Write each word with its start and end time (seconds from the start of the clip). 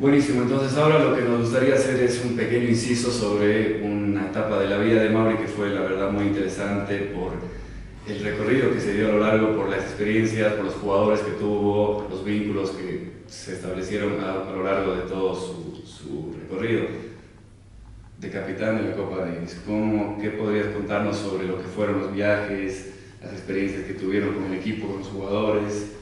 Buenísimo, 0.00 0.40
entonces 0.44 0.78
ahora 0.78 0.98
lo 0.98 1.14
que 1.14 1.20
nos 1.20 1.40
gustaría 1.40 1.74
hacer 1.74 2.02
es 2.02 2.24
un 2.24 2.34
pequeño 2.34 2.70
inciso 2.70 3.10
sobre 3.10 3.82
una 3.82 4.28
etapa 4.28 4.58
de 4.58 4.66
la 4.66 4.78
vida 4.78 5.02
de 5.02 5.10
Mauri 5.10 5.36
que 5.36 5.46
fue 5.46 5.68
la 5.68 5.82
verdad 5.82 6.10
muy 6.10 6.28
interesante 6.28 7.12
por 7.14 7.32
el 8.08 8.24
recorrido 8.24 8.72
que 8.72 8.80
se 8.80 8.94
dio 8.94 9.10
a 9.10 9.12
lo 9.12 9.18
largo, 9.20 9.54
por 9.54 9.68
las 9.68 9.80
experiencias, 9.80 10.54
por 10.54 10.64
los 10.64 10.74
jugadores 10.76 11.20
que 11.20 11.32
tuvo, 11.32 12.06
los 12.08 12.24
vínculos 12.24 12.70
que 12.70 13.10
se 13.26 13.52
establecieron 13.52 14.24
a, 14.24 14.50
lo 14.50 14.64
largo 14.64 14.94
de 14.94 15.02
todo 15.02 15.34
su, 15.34 16.34
recorrido 16.34 16.84
de 18.20 18.30
capitán 18.30 18.78
de 18.78 18.88
la 18.88 18.96
Copa 18.96 19.26
Davis. 19.26 19.60
¿Cómo, 19.66 20.16
¿Qué 20.18 20.30
podrías 20.30 20.68
contarnos 20.68 21.18
sobre 21.18 21.46
lo 21.46 21.58
que 21.58 21.64
fueron 21.64 22.00
los 22.00 22.14
viajes, 22.14 22.94
las 23.22 23.34
experiencias 23.34 23.84
que 23.84 23.92
tuvieron 23.92 24.32
con 24.32 24.46
el 24.46 24.54
equipo, 24.54 24.86
con 24.86 25.00
los 25.00 25.08
jugadores, 25.08 25.92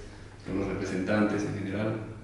con 0.46 0.60
los 0.60 0.68
representantes 0.68 1.42
en 1.42 1.58
general? 1.58 2.17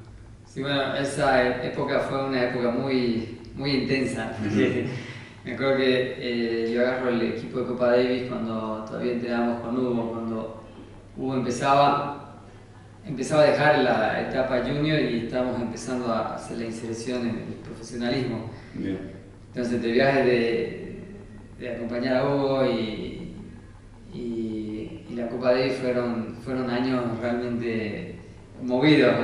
Sí, 0.47 0.63
bueno, 0.63 0.95
esa 0.95 1.65
época 1.65 2.01
fue 2.01 2.27
una 2.27 2.45
época 2.45 2.71
muy, 2.71 3.41
muy 3.55 3.71
intensa. 3.71 4.33
Me 5.45 5.53
acuerdo 5.53 5.77
que 5.77 6.17
eh, 6.19 6.73
yo 6.73 6.81
agarro 6.81 7.11
el 7.11 7.21
equipo 7.21 7.61
de 7.61 7.67
Copa 7.67 7.91
Davis 7.91 8.31
cuando 8.31 8.85
todavía 8.87 9.13
entrenábamos 9.13 9.61
con 9.61 9.77
Hugo, 9.77 10.13
cuando 10.13 10.65
Hugo 11.19 11.35
empezaba, 11.35 12.41
empezaba 13.07 13.43
a 13.43 13.47
dejar 13.47 13.79
la 13.81 14.23
etapa 14.23 14.63
junior 14.63 15.01
y 15.01 15.27
estábamos 15.27 15.61
empezando 15.61 16.07
a 16.07 16.37
hacer 16.37 16.59
la 16.59 16.65
inserción 16.65 17.29
en 17.29 17.37
el 17.37 17.55
profesionalismo. 17.63 18.49
Entonces, 19.49 19.83
de 19.83 19.93
viajes 19.93 20.25
de, 20.25 20.99
de, 21.59 21.71
acompañar 21.75 22.17
a 22.17 22.25
Hugo 22.27 22.65
y, 22.65 23.35
y, 24.15 25.05
la 25.15 25.29
Copa 25.29 25.53
Davis 25.53 25.75
fueron, 25.75 26.39
fueron 26.43 26.71
años 26.71 27.05
realmente 27.21 28.17
movidos 28.63 29.15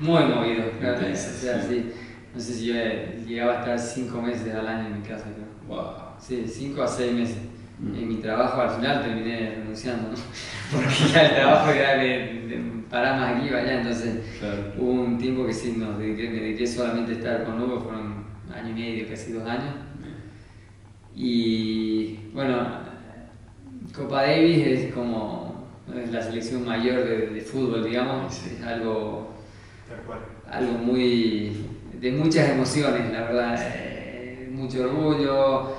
muy 0.00 0.22
movido, 0.24 0.70
claro. 0.78 0.98
O 1.12 1.16
sea, 1.16 1.62
sí. 1.62 1.92
No 2.34 2.40
sé 2.40 2.52
si 2.54 2.66
yo 2.66 2.74
llegaba 3.26 3.54
a 3.54 3.58
estar 3.60 3.78
cinco 3.78 4.20
meses 4.22 4.54
al 4.54 4.68
año 4.68 4.86
en 4.88 5.00
mi 5.00 5.08
casa, 5.08 5.24
creo. 5.24 5.48
Wow. 5.66 5.92
Sí, 6.18 6.44
cinco 6.46 6.82
a 6.82 6.86
seis 6.86 7.12
meses. 7.12 7.38
Mm. 7.78 7.94
En 7.94 8.08
mi 8.08 8.16
trabajo 8.16 8.60
al 8.60 8.70
final 8.70 9.02
terminé 9.02 9.54
renunciando, 9.56 10.10
¿no? 10.10 10.14
Porque 10.72 11.12
ya 11.12 11.26
el 11.26 11.34
trabajo 11.34 11.70
era 11.70 11.96
de, 11.96 12.06
de 12.06 12.62
parar 12.90 13.20
más 13.20 13.36
aquí 13.36 13.48
y 13.48 13.54
allá, 13.54 13.78
entonces 13.80 14.20
hubo 14.76 14.90
un 14.90 15.18
tiempo 15.18 15.46
que 15.46 15.52
sí 15.52 15.74
nos 15.76 15.98
dediqué, 15.98 16.28
me 16.30 16.40
dediqué 16.40 16.66
solamente 16.66 17.12
a 17.12 17.14
estar 17.14 17.44
con 17.44 17.60
Hugo, 17.60 17.80
fueron 17.80 18.24
un 18.46 18.52
año 18.52 18.70
y 18.70 18.74
medio, 18.74 19.08
casi 19.08 19.32
dos 19.32 19.46
años. 19.48 19.74
Y 21.14 22.30
bueno, 22.32 22.68
Copa 23.94 24.22
Davis 24.22 24.66
es 24.66 24.94
como 24.94 25.66
es 25.96 26.12
la 26.12 26.22
selección 26.22 26.64
mayor 26.64 27.04
de, 27.04 27.28
de 27.28 27.40
fútbol, 27.40 27.84
digamos, 27.84 28.32
es 28.46 28.62
algo 28.62 29.37
algo 30.50 30.72
muy 30.72 31.66
de 32.00 32.12
muchas 32.12 32.50
emociones, 32.50 33.12
la 33.12 33.22
verdad, 33.22 33.56
eh, 33.60 34.48
mucho 34.52 34.84
orgullo, 34.84 35.72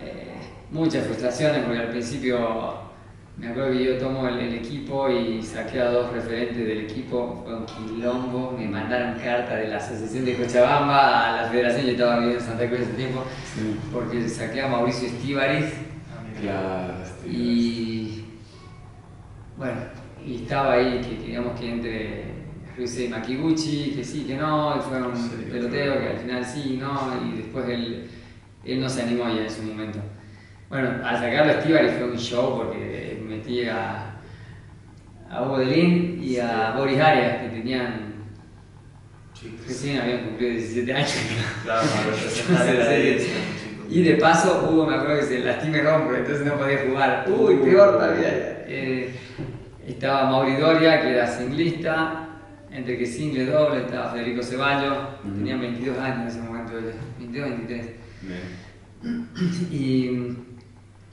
eh, 0.00 0.34
muchas 0.70 1.04
frustraciones, 1.06 1.64
porque 1.64 1.80
al 1.80 1.90
principio 1.90 2.88
me 3.36 3.48
acuerdo 3.48 3.72
que 3.72 3.84
yo 3.84 3.98
tomo 3.98 4.26
el, 4.26 4.54
equipo 4.54 5.08
y 5.08 5.42
saqué 5.42 5.80
a 5.80 5.90
dos 5.90 6.12
referentes 6.12 6.56
del 6.56 6.80
equipo, 6.80 7.42
fue 7.44 7.54
un 7.54 7.66
quilombo, 7.66 8.56
me 8.58 8.66
mandaron 8.66 9.18
carta 9.20 9.54
de 9.56 9.68
la 9.68 9.76
Asociación 9.76 10.24
de 10.24 10.34
Cochabamba 10.34 11.28
a 11.28 11.42
la 11.42 11.48
Federación, 11.48 11.86
yo 11.86 11.92
estaba 11.92 12.18
viviendo 12.18 12.40
en 12.40 12.46
Santa 12.46 12.66
Cruz 12.66 12.80
ese 12.80 12.94
tiempo, 12.94 13.24
porque 13.92 14.28
saqué 14.28 14.62
a 14.62 14.68
Mauricio 14.68 15.08
Estíbaris. 15.08 15.72
y 17.26 18.24
bueno, 19.56 19.80
y 20.24 20.42
estaba 20.42 20.72
ahí, 20.72 21.00
que 21.00 21.26
digamos 21.26 21.58
que 21.58 21.70
entre 21.70 22.37
Luis 22.78 23.10
Makiguchi, 23.10 23.94
que 23.96 24.04
sí, 24.04 24.24
que 24.24 24.36
no, 24.36 24.76
y 24.76 24.80
fue 24.80 25.02
un 25.02 25.28
peloteo 25.50 25.98
que 25.98 26.08
al 26.10 26.18
final 26.18 26.44
sí, 26.44 26.78
no, 26.80 27.10
y 27.26 27.38
después 27.38 27.68
él, 27.68 28.08
él 28.64 28.80
no 28.80 28.88
se 28.88 29.02
animó 29.02 29.28
ya 29.28 29.42
en 29.42 29.50
su 29.50 29.62
momento. 29.62 29.98
Bueno, 30.68 30.90
al 31.04 31.16
sacarlo 31.16 31.52
a 31.52 31.60
fue 31.60 32.04
un 32.04 32.16
show 32.16 32.58
porque 32.58 33.20
metí 33.26 33.68
a, 33.68 34.14
a 35.28 35.42
Hugo 35.42 35.58
Delín 35.58 36.20
y 36.22 36.38
a 36.38 36.74
Boris 36.76 37.00
Arias, 37.00 37.42
que 37.42 37.48
tenían. 37.48 38.08
Recién 39.66 40.00
habían 40.00 40.24
cumplido 40.24 40.52
17 40.52 40.92
años. 40.92 41.14
Claro, 41.64 41.86
Y 43.90 44.02
de 44.02 44.16
paso, 44.16 44.68
Hugo 44.70 44.86
me 44.86 44.96
acuerdo 44.96 45.20
que 45.20 45.26
se 45.26 45.38
lastimó 45.40 45.76
el 45.76 45.86
hombro, 45.86 46.16
entonces 46.16 46.44
no 46.44 46.54
podía 46.54 46.84
jugar. 46.86 47.26
Uy, 47.28 47.56
peor 47.56 47.94
todavía. 47.94 48.64
Eh, 48.66 49.14
estaba 49.86 50.30
Mauri 50.30 50.56
Doria, 50.56 51.00
que 51.00 51.10
era 51.10 51.26
singlista, 51.26 52.27
entre 52.78 52.96
que 52.96 53.06
single, 53.06 53.46
doble, 53.46 53.80
estaba 53.80 54.12
Federico 54.12 54.42
Ceballos, 54.42 54.96
tenía 55.22 55.56
22 55.56 55.98
años 55.98 56.20
en 56.20 56.28
ese 56.28 56.40
momento, 56.40 56.72
22, 57.18 57.50
23. 57.50 57.86
Y 59.70 60.10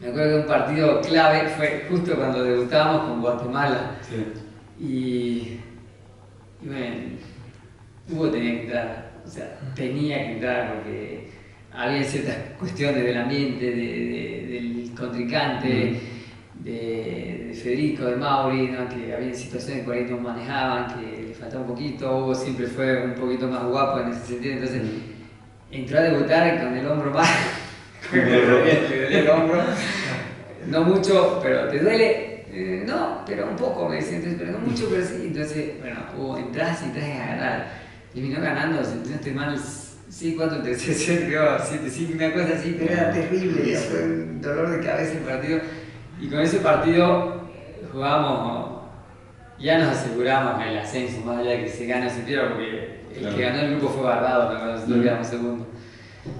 me 0.02 0.08
acuerdo 0.08 0.32
que 0.32 0.42
un 0.42 0.48
partido 0.48 1.02
clave 1.02 1.50
fue 1.50 1.86
justo 1.90 2.16
cuando 2.16 2.44
debutábamos 2.44 3.10
con 3.10 3.22
Guatemala. 3.22 3.98
Y, 4.80 4.86
y, 4.86 6.68
bueno, 6.68 6.96
Hugo 8.10 8.30
tenía 8.30 8.52
que 8.52 8.62
entrar, 8.64 9.12
o 9.26 9.30
sea, 9.30 9.60
tenía 9.76 10.18
que 10.18 10.32
entrar 10.34 10.76
porque 10.76 11.30
había 11.72 12.04
ciertas 12.04 12.38
cuestiones 12.60 13.04
del 13.04 13.18
ambiente, 13.18 13.66
de, 13.66 14.48
del 14.50 14.92
contrincante 14.98 16.02
de, 16.64 17.52
Federico, 17.62 18.06
de 18.06 18.16
Mauri, 18.16 18.76
que 18.90 19.14
había 19.14 19.34
situaciones 19.34 19.80
que 19.80 19.86
por 19.86 19.96
ahí 19.96 20.06
no 20.10 20.18
manejaban, 20.18 21.00
que 21.00 21.15
faltaba 21.40 21.64
un 21.64 21.70
poquito, 21.70 22.18
Hugo 22.18 22.36
siempre 22.36 22.68
fue 22.68 23.06
un 23.06 23.14
poquito 23.14 23.48
más 23.48 23.64
guapo 23.66 24.00
en 24.02 24.10
ese 24.10 24.26
sentido, 24.26 24.54
entonces 24.54 24.82
entró 25.72 26.00
a 26.00 26.02
debutar 26.02 26.62
con 26.62 26.78
el 26.78 26.88
hombro 26.88 27.12
más, 27.12 27.30
el 28.14 29.30
hombro, 29.30 29.62
no 30.68 30.84
mucho, 30.84 31.40
pero 31.42 31.68
¿te 31.68 31.80
duele? 31.80 32.46
Eh, 32.52 32.84
no, 32.88 33.24
pero 33.26 33.48
un 33.50 33.56
poco, 33.56 33.90
me 33.90 33.98
decía, 33.98 34.18
entonces, 34.18 34.40
pero 34.40 34.54
no 34.54 34.60
mucho, 34.60 34.88
pero 34.90 35.06
sí, 35.06 35.24
entonces, 35.26 35.80
bueno, 35.80 36.00
Hugo, 36.18 36.38
entras 36.38 36.82
y 36.82 36.86
entras 36.86 37.06
a 37.06 37.26
ganar, 37.26 37.68
y 38.14 38.22
vino 38.22 38.40
ganando, 38.40 38.82
no 38.82 39.16
estoy 39.16 39.34
mal, 39.34 39.60
Sí, 40.10 40.36
cuatro 40.38 40.62
terceros, 40.62 41.26
creo, 41.28 41.58
siete, 41.62 41.90
sí, 41.90 42.12
una 42.16 42.32
cosa 42.32 42.54
así, 42.56 42.76
pero 42.80 42.94
era 42.94 43.12
terrible, 43.12 43.76
fue 43.76 44.04
un 44.04 44.42
dolor 44.42 44.70
de 44.70 44.86
cabeza 44.86 45.14
el 45.14 45.20
partido. 45.20 45.60
Y 46.22 46.30
con 46.30 46.40
ese 46.40 46.60
partido 46.60 47.50
jugamos, 47.92 48.75
ya 49.60 49.80
nos 49.80 49.90
aseguramos 49.90 50.62
el 50.66 50.78
ascenso, 50.78 51.22
más 51.26 51.40
allá 51.40 51.52
de 51.52 51.64
que 51.64 51.70
se 51.70 51.86
gane 51.86 52.08
o 52.08 52.10
se 52.10 52.22
pierda, 52.22 52.50
porque 52.50 53.02
el 53.16 53.36
que 53.36 53.42
ganó 53.42 53.60
el 53.60 53.72
grupo 53.72 53.90
fue 53.90 54.04
Barbado, 54.04 54.48
cuando 54.48 54.74
nosotros 54.74 55.02
quedamos 55.02 55.28
segundo. 55.28 55.68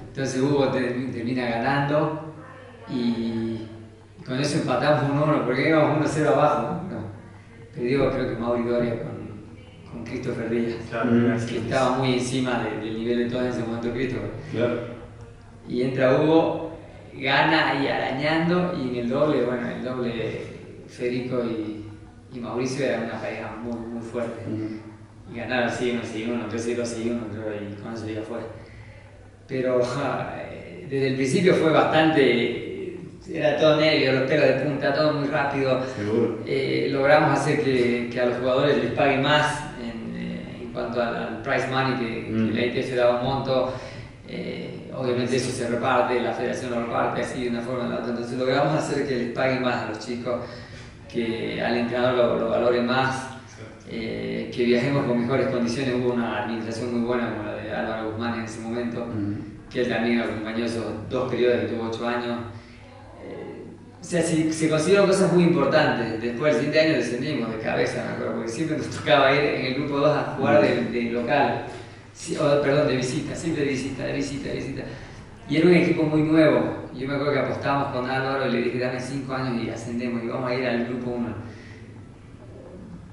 Entonces 0.08 0.42
Hugo 0.42 0.70
termina 0.70 1.48
ganando 1.48 2.34
y 2.90 3.68
con 4.26 4.40
eso 4.40 4.60
empatamos 4.60 5.10
un 5.10 5.30
1 5.30 5.46
porque 5.46 5.70
íbamos 5.70 6.06
1-0 6.06 6.28
abajo. 6.28 6.82
No. 6.90 7.06
Perdió 7.74 8.12
creo 8.12 8.30
que 8.30 8.36
Mauri 8.36 8.64
Doria 8.64 9.04
con, 9.04 9.92
con 9.92 10.04
Christopher 10.06 10.50
Díaz, 10.50 11.46
que 11.46 11.58
estaba 11.58 11.98
muy 11.98 12.14
encima 12.14 12.64
del 12.64 12.98
nivel 12.98 13.20
de 13.20 13.26
todos 13.26 13.44
en 13.44 13.50
ese 13.50 13.62
momento 13.62 13.92
Christopher. 13.92 14.32
Claro. 14.52 14.96
Y 15.68 15.82
entra 15.84 16.22
Hugo 16.22 16.78
gana 17.14 17.72
ahí 17.72 17.88
arañando 17.88 18.74
y 18.78 18.90
en 18.90 18.96
el 19.06 19.10
doble, 19.10 19.46
bueno, 19.46 19.68
el 19.70 19.84
doble 19.84 20.42
Federico 20.88 21.44
y, 21.44 21.85
Mauricio 22.40 22.86
era 22.86 23.00
una 23.00 23.20
pareja 23.20 23.56
muy, 23.62 23.78
muy 23.78 24.02
fuerte. 24.02 24.44
Y 25.32 25.38
ganaron 25.38 25.70
así, 25.70 25.92
uno 25.92 26.02
sí, 26.04 26.28
uno, 26.30 26.46
3 26.48 26.78
2 26.78 26.98
y 27.00 27.10
1, 27.10 27.28
creo, 27.32 27.54
y 27.56 27.74
con 27.82 27.94
eso 27.94 28.08
ya 28.08 28.22
fue. 28.22 28.40
Pero 29.48 29.80
desde 30.90 31.08
el 31.08 31.16
principio 31.16 31.56
fue 31.56 31.72
bastante, 31.72 32.98
era 33.32 33.58
todo 33.58 33.78
negro, 33.78 34.20
los 34.20 34.30
pelos 34.30 34.48
de 34.48 34.54
punta, 34.54 34.94
todo 34.94 35.14
muy 35.14 35.28
rápido. 35.28 35.82
Eh, 36.46 36.90
logramos 36.92 37.40
hacer 37.40 37.64
que, 37.64 38.10
que, 38.12 38.22
a 38.22 38.28
los 38.28 38.38
jugadores 38.38 38.78
les 38.78 38.92
paguen 38.92 39.22
más 39.22 39.62
en, 39.82 40.16
eh, 40.16 40.62
en 40.62 40.74
cuanto 40.74 41.02
al, 41.02 41.42
price 41.42 41.68
money, 41.68 41.96
que, 41.98 42.26
que 42.28 42.54
la 42.54 42.66
ITF 42.66 42.96
daba 42.96 43.20
un 43.20 43.26
monto. 43.26 43.74
Eh, 44.28 44.92
obviamente 44.96 45.36
eso 45.36 45.52
se 45.52 45.68
reparte, 45.68 46.20
la 46.20 46.34
federación 46.34 46.72
lo 46.72 46.86
reparte 46.86 47.22
así 47.22 47.44
de 47.44 47.50
una 47.50 47.62
forma 47.62 47.86
o 47.86 47.90
de 47.90 47.96
otra, 47.96 48.10
entonces 48.10 48.38
logramos 48.38 48.74
hacer 48.74 49.08
que 49.08 49.16
les 49.16 49.32
paguen 49.34 49.62
más 49.62 49.84
a 49.84 49.90
los 49.90 50.00
chicos, 50.00 50.42
que 51.16 51.62
al 51.64 51.78
entrenador 51.78 52.40
lo, 52.40 52.50
valoren 52.50 52.86
más, 52.86 53.30
eh, 53.90 54.52
que 54.54 54.64
viajemos 54.66 55.06
con 55.06 55.22
mejores 55.22 55.48
condiciones, 55.48 55.96
hubo 55.96 56.14
una 56.14 56.44
administración 56.44 56.94
muy 56.94 57.08
buena 57.08 57.32
como 57.32 57.44
la 57.44 57.56
de 57.56 57.72
Álvaro 57.72 58.12
Guzmán 58.12 58.40
en 58.40 58.46
ese 58.46 58.60
momento, 58.60 59.08
que 59.72 59.82
él 59.82 59.90
también 59.90 60.20
acompañó 60.20 60.66
esos 60.66 61.10
dos 61.10 61.32
periodos 61.32 61.62
que 61.62 61.68
tuvo 61.68 61.88
ocho 61.88 62.08
años. 62.08 62.40
Eh, 63.24 63.64
o 64.00 64.04
sea, 64.04 64.22
se, 64.22 64.54
se 64.54 64.70
consiguieron 64.70 65.08
cosas 65.08 65.34
muy 65.34 65.46
importantes. 65.46 66.22
Después 66.22 66.54
del 66.54 66.66
siguiente 66.66 66.80
año 66.88 66.98
descendimos 66.98 67.52
de 67.52 67.60
cabeza, 67.60 68.04
me 68.06 68.14
acuerdo, 68.14 68.34
porque 68.36 68.52
siempre 68.52 68.78
nos 68.78 68.90
tocaba 68.90 69.34
ir 69.34 69.42
en 69.42 69.66
el 69.66 69.74
grupo 69.76 69.98
2 69.98 70.18
a 70.18 70.24
jugar 70.38 70.62
de 70.62 71.02
local 71.12 71.66
perdón, 72.64 72.88
de 72.88 72.96
visita, 72.98 73.36
siempre 73.36 73.64
de 73.64 73.72
visita, 73.72 74.06
de 74.06 74.14
visita, 74.14 74.50
de 74.50 74.56
visita. 74.56 74.84
Y 75.50 75.58
era 75.58 75.68
un 75.68 75.76
equipo 75.76 76.04
muy 76.04 76.22
nuevo. 76.22 76.85
Yo 76.98 77.08
me 77.08 77.16
acuerdo 77.16 77.34
que 77.34 77.40
apostábamos 77.40 77.90
con 77.90 78.10
Álvaro 78.10 78.48
y 78.48 78.52
le 78.52 78.62
dije, 78.62 78.80
dame 78.80 79.00
cinco 79.00 79.34
años 79.34 79.64
y 79.64 79.70
ascendemos 79.70 80.24
y 80.24 80.28
vamos 80.28 80.50
a 80.50 80.56
ir 80.56 80.66
al 80.66 80.86
grupo 80.86 81.12
1. 81.12 81.28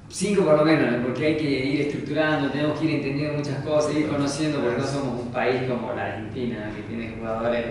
cinco 0.08 0.44
por 0.44 0.58
lo 0.58 0.64
menos, 0.64 1.04
porque 1.04 1.26
hay 1.26 1.36
que 1.36 1.66
ir 1.66 1.80
estructurando, 1.80 2.50
tenemos 2.50 2.78
que 2.78 2.86
ir 2.86 2.94
entendiendo 2.96 3.38
muchas 3.38 3.64
cosas, 3.64 3.94
ir 3.96 4.08
conociendo, 4.08 4.60
porque 4.60 4.78
no 4.78 4.84
somos 4.84 5.20
un 5.22 5.32
país 5.32 5.62
como 5.68 5.92
la 5.94 6.06
Argentina, 6.06 6.70
que 6.76 6.82
tiene 6.82 7.16
jugadores 7.18 7.66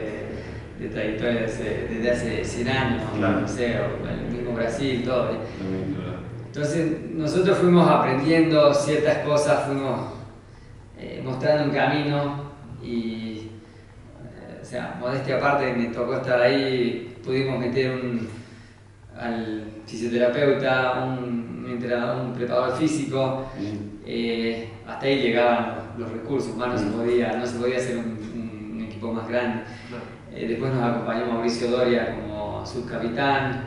de, 0.79 0.89
trayectoria 0.89 1.41
desde, 1.41 2.11
hace 2.11 2.43
100 2.43 2.67
años, 2.67 3.03
no 3.19 3.47
sé, 3.47 3.77
o 3.79 4.09
el 4.09 4.35
mismo 4.35 4.53
Brasil, 4.53 5.03
todo. 5.05 5.29
Entonces 6.47 7.11
nosotros 7.13 7.57
fuimos 7.59 7.87
aprendiendo 7.87 8.73
ciertas 8.73 9.19
cosas, 9.19 9.67
fuimos 9.67 10.11
eh, 10.99 11.21
mostrando 11.23 11.65
un 11.65 11.71
camino 11.71 12.51
y, 12.83 13.31
eh, 13.31 13.50
sea, 14.71 14.97
modestia 15.01 15.35
aparte, 15.35 15.73
me 15.73 15.87
tocó 15.87 16.15
estar 16.15 16.39
ahí, 16.39 17.13
pudimos 17.23 17.59
meter 17.59 17.91
un, 17.91 18.27
al 19.19 19.65
fisioterapeuta, 19.85 21.03
un, 21.03 21.65
un 21.65 22.33
preparador 22.33 22.77
físico, 22.77 23.45
eh, 24.05 24.69
hasta 24.87 25.05
ahí 25.05 25.23
llegaban 25.23 25.75
los, 25.97 26.09
recursos, 26.09 26.55
más 26.55 26.69
no 26.69 26.77
se 26.77 26.85
podía, 26.95 27.33
no 27.33 27.45
se 27.45 27.59
podía 27.59 27.77
hacer 27.77 27.97
un, 27.97 28.87
equipo 28.87 29.11
más 29.11 29.27
grande. 29.27 29.63
después 30.33 30.73
nos 30.73 30.83
acompañó 30.83 31.25
Mauricio 31.25 31.69
Doria 31.69 32.15
como 32.15 32.65
subcapitán, 32.65 33.63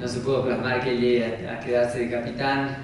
no 0.00 0.08
se 0.08 0.20
pudo 0.20 0.44
plasmar 0.44 0.80
que 0.82 0.96
llegue 0.96 1.48
a, 1.48 1.60
quedarse 1.60 2.00
de 2.00 2.10
capitán, 2.10 2.76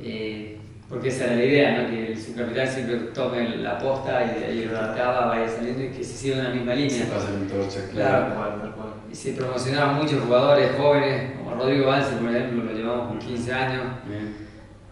eh, 0.00 0.55
porque 0.88 1.08
esa 1.08 1.24
era 1.24 1.36
la 1.36 1.44
idea, 1.44 1.82
¿no? 1.82 1.90
que 1.90 2.12
el 2.12 2.18
subcapitán 2.18 2.68
siempre 2.68 2.96
tome 3.12 3.56
la 3.56 3.78
posta 3.78 4.24
y 4.24 4.40
de 4.40 4.46
ahí 4.46 4.62
estaba, 4.62 5.26
vaya 5.26 5.48
saliendo 5.48 5.82
y 5.82 5.88
que 5.88 6.04
se 6.04 6.16
siga 6.16 6.40
una 6.40 6.50
misma 6.50 6.74
línea. 6.74 7.04
Se 7.04 7.04
pasen 7.06 7.48
torcha, 7.48 7.88
claro. 7.92 8.34
claro. 8.34 8.94
Y 9.10 9.14
se 9.14 9.32
promocionaban 9.32 9.96
muchos 9.96 10.22
jugadores 10.22 10.76
jóvenes, 10.76 11.32
como 11.38 11.54
Rodrigo 11.54 11.86
Vance, 11.86 12.16
por 12.16 12.30
ejemplo, 12.30 12.64
lo 12.64 12.72
llevamos 12.72 13.08
con 13.08 13.18
15 13.18 13.52
años. 13.52 13.84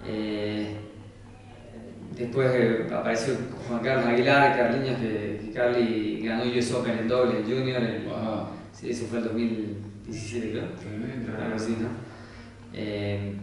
Eh, 0.07 0.77
después 2.17 2.51
eh, 2.55 2.87
apareció 2.93 3.35
Juan 3.69 3.81
Carlos 3.81 4.07
Aguilar, 4.07 4.57
Carliños, 4.57 4.99
que, 4.99 5.41
que 5.45 5.53
Carly 5.53 6.23
ganó 6.25 6.45
US 6.45 6.73
Open 6.73 6.99
en 6.99 7.09
doble, 7.09 7.43
junior. 7.43 7.83
Sí, 8.73 8.91
eso 8.91 9.07
fue 9.07 9.19
el 9.19 9.25
2000. 9.25 9.95
17 10.07 10.51
creo, 10.51 10.65
algo 11.43 11.57
así, 11.57 11.77
¿no? 11.81 11.89
Eh, 12.75 13.35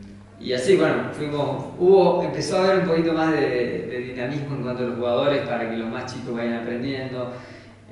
y 0.44 0.54
así, 0.54 0.76
bueno, 0.76 1.10
fuimos, 1.14 1.66
hubo, 1.78 2.24
empezó 2.24 2.58
a 2.58 2.66
haber 2.66 2.80
un 2.80 2.88
poquito 2.88 3.14
más 3.14 3.32
de, 3.32 4.06
dinamismo 4.08 4.56
en 4.56 4.64
cuanto 4.64 4.84
a 4.84 4.88
los 4.88 4.98
jugadores 4.98 5.48
para 5.48 5.70
que 5.70 5.78
los 5.78 5.90
más 5.90 6.12
chicos 6.12 6.36
vayan 6.36 6.56
aprendiendo. 6.56 7.32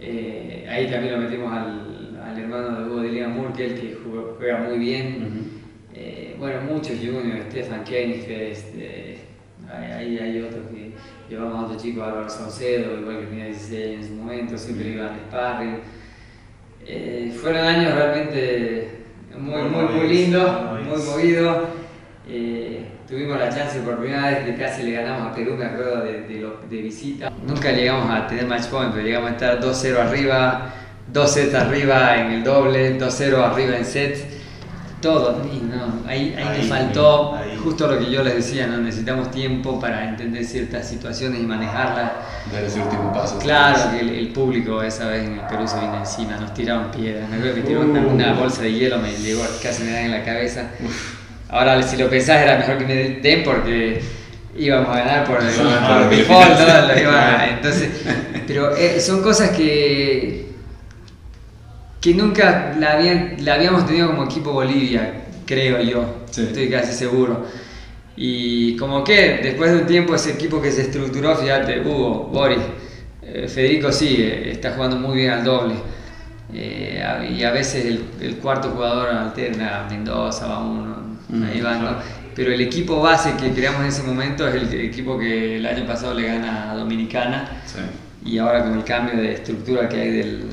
Eh, 0.01 0.65
ahí 0.69 0.89
también 0.89 1.13
lo 1.13 1.19
metimos 1.19 1.53
al, 1.53 2.19
al 2.23 2.39
hermano 2.39 2.79
de 2.79 2.89
Hugo 2.89 3.01
de 3.01 3.09
Liga 3.09 3.27
Murkel, 3.27 3.75
que 3.75 3.97
juega, 4.37 4.59
muy 4.59 4.79
bien. 4.79 5.59
Eh, 5.93 6.35
bueno, 6.39 6.61
muchos 6.61 6.97
juniors, 6.97 7.45
Stefan 7.49 7.83
Kenifest, 7.83 8.73
ahí 9.71 10.17
hay 10.17 10.41
otros 10.41 10.61
que 10.71 10.93
llevamos 11.29 11.55
a 11.55 11.65
otros 11.65 11.83
chicos, 11.83 12.03
Álvaro 12.03 12.29
Saucedo, 12.29 12.99
igual 12.99 13.19
que 13.19 13.25
tenía 13.27 13.45
16 13.45 13.99
en 13.99 14.07
su 14.07 14.13
momento, 14.13 14.57
siempre 14.57 14.89
iban 14.89 15.09
al 15.09 15.19
sparring. 15.27 15.79
Eh, 16.85 17.31
fueron 17.39 17.65
años 17.65 17.93
realmente 17.93 18.89
muy, 19.37 19.61
muy, 19.61 19.83
muy, 19.83 20.07
lindos, 20.07 20.49
muy 20.85 21.03
movidos. 21.03 21.57
Eh, 22.31 22.85
tuvimos 23.07 23.39
la 23.39 23.49
chance 23.49 23.79
por 23.79 23.97
primera 23.97 24.27
vez 24.29 24.45
que 24.45 24.55
casi 24.55 24.83
le 24.83 24.91
ganamos 24.91 25.31
a 25.31 25.35
Perú, 25.35 25.55
me 25.57 25.65
acuerdo 25.65 26.03
de, 26.03 26.21
de, 26.69 26.81
visita. 26.81 27.31
Nunca 27.45 27.71
llegamos 27.71 28.09
a 28.09 28.27
tener 28.27 28.45
match 28.45 28.67
point, 28.67 28.91
pero 28.93 29.03
llegamos 29.03 29.31
a 29.31 29.33
estar 29.33 29.59
2-0 29.59 29.97
arriba, 29.97 30.73
2 31.11 31.31
sets 31.31 31.55
arriba 31.55 32.17
en 32.17 32.31
el 32.31 32.43
doble, 32.43 32.99
2-0 32.99 33.35
arriba 33.35 33.77
en 33.77 33.85
sets 33.85 34.39
todo, 35.01 35.41
no, 35.41 36.09
ahí, 36.09 36.35
ahí, 36.37 36.67
faltó 36.67 37.37
justo 37.63 37.87
lo 37.87 37.99
que 37.99 38.11
yo 38.11 38.21
les 38.21 38.35
decía, 38.35 38.67
¿no? 38.67 38.77
necesitamos 38.77 39.31
tiempo 39.31 39.79
para 39.79 40.09
entender 40.09 40.43
ciertas 40.43 40.89
situaciones 40.89 41.39
y 41.39 41.43
manejarlas. 41.43 42.11
Dar 42.51 42.63
ese 42.63 42.81
último 42.81 43.13
paso. 43.13 43.37
Claro, 43.39 43.79
que 43.91 43.99
el, 43.99 44.29
público 44.33 44.81
esa 44.81 45.07
vez 45.07 45.25
en 45.25 45.39
el 45.39 45.47
Perú 45.47 45.67
se 45.67 45.79
vino 45.79 45.97
encima, 45.97 46.35
nos 46.37 46.53
tiraron 46.53 46.91
piedras, 46.91 47.29
me 47.29 47.37
acuerdo 47.37 47.63
que 47.63 47.77
una, 47.77 48.33
uh. 48.33 48.37
bolsa 48.37 48.61
de 48.63 48.73
hielo, 48.73 48.97
me 48.97 49.11
llegó, 49.13 49.43
casi 49.63 49.83
me 49.83 49.91
dan 49.91 50.05
en 50.05 50.11
la 50.11 50.23
cabeza. 50.23 50.69
Ahora, 51.49 51.81
si 51.83 51.97
lo 51.97 52.09
pensás, 52.09 52.41
era 52.41 52.57
mejor 52.57 52.77
que 52.77 52.85
me 52.85 52.95
den 52.95 53.43
porque 53.43 54.01
íbamos 54.57 54.95
a 54.95 54.99
ganar 54.99 55.25
por, 55.25 55.37
por 55.37 56.09
default, 56.09 56.59
¿no? 56.59 57.43
entonces, 57.49 57.89
pero 58.47 58.75
eh, 58.75 58.99
son 58.99 59.21
cosas 59.21 59.51
que 59.51 60.49
que 62.01 62.13
nunca 62.13 62.75
la, 62.79 62.99
la 63.39 63.53
habíamos 63.55 63.85
tenido 63.85 64.07
como 64.07 64.23
equipo 64.23 64.53
Bolivia, 64.53 65.25
creo 65.45 65.81
yo, 65.81 66.05
estoy 66.29 66.69
casi 66.69 66.93
seguro. 66.93 67.45
Y 68.15 68.75
como 68.77 69.03
que 69.03 69.39
después 69.41 69.71
de 69.71 69.77
un 69.79 69.87
tiempo 69.87 70.15
ese 70.15 70.31
equipo 70.31 70.61
que 70.61 70.71
se 70.71 70.83
estructuró, 70.83 71.35
fíjate, 71.35 71.81
Hugo, 71.81 72.29
Boris, 72.31 72.59
eh, 73.21 73.47
Federico 73.47 73.91
sí, 73.91 74.17
está 74.45 74.71
jugando 74.73 74.97
muy 74.97 75.17
bien 75.17 75.31
al 75.31 75.43
doble. 75.43 75.75
Eh, 76.53 77.01
y 77.37 77.43
a 77.43 77.51
veces 77.51 77.85
el, 77.85 78.35
cuarto 78.37 78.69
jugador 78.71 79.09
alterna, 79.09 79.85
Mendoza, 79.89 80.47
va 80.47 80.59
uno, 80.59 81.08
mm, 81.29 81.43
ahí 81.43 81.61
va, 81.61 82.03
Pero 82.35 82.51
el 82.51 82.61
equipo 82.61 83.01
base 83.01 83.33
que 83.35 83.51
creamos 83.51 83.81
en 83.81 83.87
ese 83.87 84.03
momento 84.03 84.47
es 84.47 84.55
el 84.55 84.73
equipo 84.81 85.17
que 85.17 85.57
el 85.57 85.65
año 85.65 85.85
pasado 85.85 86.13
le 86.13 86.27
gana 86.27 86.71
a 86.71 86.75
Dominicana. 86.75 87.49
Y 88.25 88.37
ahora 88.37 88.63
con 88.63 88.77
el 88.77 88.83
cambio 88.83 89.15
de 89.15 89.33
estructura 89.33 89.87
que 89.87 90.01
hay 90.01 90.11
del, 90.11 90.49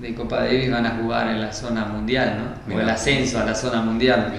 de 0.00 0.14
Copa 0.14 0.44
Davis 0.44 0.70
van 0.70 0.86
a 0.86 0.90
jugar 0.90 1.28
en 1.28 1.40
la 1.40 1.52
zona 1.52 1.84
mundial, 1.84 2.54
¿no? 2.68 2.74
O 2.74 2.80
el 2.80 2.88
ascenso 2.88 3.40
a 3.40 3.44
la 3.44 3.54
zona 3.54 3.82
mundial. 3.82 4.32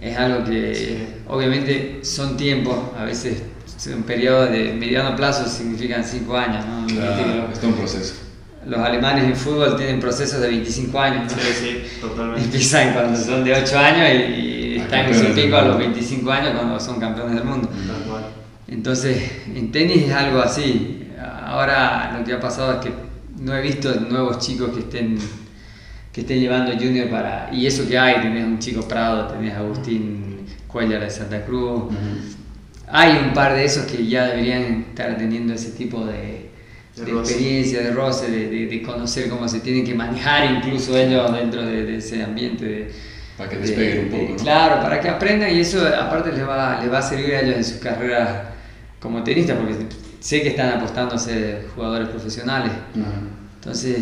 Es 0.00 0.18
algo 0.18 0.44
que 0.44 1.06
obviamente 1.28 2.00
son 2.02 2.36
tiempos, 2.36 2.76
a 2.98 3.04
veces 3.04 3.42
un 3.94 4.02
periodo 4.02 4.46
de 4.46 4.72
mediano 4.72 5.16
plazo 5.16 5.48
significan 5.48 6.04
5 6.04 6.36
años, 6.36 6.64
¿no? 6.66 6.86
Claro, 6.86 7.48
es 7.52 7.62
un 7.62 7.72
proceso. 7.74 8.14
Los 8.66 8.80
alemanes 8.80 9.24
en 9.24 9.36
fútbol 9.36 9.76
tienen 9.76 10.00
procesos 10.00 10.40
de 10.40 10.48
25 10.48 10.98
años, 10.98 11.32
¿no? 11.32 11.38
Sí, 11.38 11.52
sí, 11.52 12.00
totalmente. 12.00 12.44
Empiezan 12.44 12.94
cuando 12.94 13.18
son 13.18 13.44
de 13.44 13.52
8 13.52 13.78
años 13.78 14.08
y, 14.36 14.76
están 14.76 15.06
en 15.06 15.14
su 15.14 15.34
pico 15.34 15.56
a 15.56 15.62
los 15.62 15.78
25 15.78 16.30
años 16.30 16.50
cuando 16.54 16.80
son 16.80 17.00
campeones 17.00 17.36
del 17.36 17.44
mundo. 17.44 17.68
Entonces, 18.66 19.30
en 19.54 19.70
tenis 19.70 20.08
es 20.08 20.12
algo 20.12 20.40
así. 20.40 21.08
Ahora 21.44 22.16
lo 22.18 22.24
que 22.24 22.32
ha 22.32 22.40
pasado 22.40 22.72
es 22.74 22.78
que 22.78 22.92
no 23.38 23.54
he 23.54 23.62
visto 23.62 23.94
nuevos 24.00 24.38
chicos 24.38 24.70
que 24.74 24.80
estén 24.80 25.18
que 26.12 26.20
estén 26.20 26.38
llevando 26.38 26.72
junior 26.72 27.08
para 27.08 27.50
y 27.52 27.66
eso 27.66 27.86
que 27.88 27.98
hay 27.98 28.20
tenés 28.20 28.44
un 28.44 28.58
chico 28.60 28.86
Prado 28.86 29.26
tenés 29.26 29.54
Agustín 29.54 30.46
Cuellar 30.68 31.00
de 31.00 31.10
Santa 31.10 31.44
Cruz 31.44 31.92
hay 32.88 33.18
un 33.26 33.32
par 33.32 33.54
de 33.54 33.64
esos 33.64 33.86
que 33.86 34.06
ya 34.06 34.26
deberían 34.26 34.86
estar 34.90 35.16
teniendo 35.16 35.54
ese 35.54 35.70
tipo 35.70 36.04
de, 36.04 36.50
experiencia 36.96 37.80
de 37.82 37.90
roce 37.90 38.30
de, 38.30 38.82
conocer 38.82 39.28
cómo 39.28 39.48
se 39.48 39.60
tienen 39.60 39.84
que 39.84 39.94
manejar 39.94 40.50
incluso 40.50 40.96
ellos 40.96 41.32
dentro 41.32 41.62
de, 41.62 41.96
ese 41.96 42.22
ambiente 42.22 42.90
para 43.36 43.50
que 43.50 43.56
despeguen 43.56 44.04
un 44.04 44.10
poco 44.10 44.36
claro 44.42 44.80
para 44.80 45.00
que 45.00 45.08
aprendan 45.08 45.54
y 45.54 45.60
eso 45.60 45.86
aparte 45.86 46.32
les 46.32 46.46
va, 46.46 46.80
les 46.80 46.92
va 46.92 46.98
a 46.98 47.02
servir 47.02 47.34
a 47.34 47.40
ellos 47.40 47.56
en 47.56 47.64
sus 47.64 47.78
carreras 47.78 48.54
como 49.00 49.22
tenistas 49.22 49.58
porque 49.58 49.74
sé 50.24 50.40
que 50.40 50.48
están 50.48 50.78
apostando 50.78 51.14
a 51.14 51.18
ser 51.18 51.66
jugadores 51.74 52.08
profesionales. 52.08 52.72
Entonces, 53.56 53.98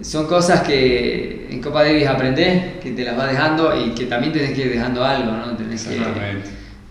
son 0.00 0.26
cosas 0.26 0.62
que 0.62 1.46
en 1.48 1.62
Copa 1.62 1.84
Davis 1.84 2.08
aprendés, 2.08 2.78
que 2.82 2.90
te 2.90 3.04
las 3.04 3.16
va 3.16 3.28
dejando 3.28 3.72
y 3.76 3.90
que 3.90 4.06
también 4.06 4.32
tenés 4.32 4.52
que 4.52 4.62
ir 4.62 4.72
dejando 4.72 5.04
algo, 5.04 5.30
¿no? 5.30 5.56
Tenés, 5.56 5.84
que, 5.84 6.00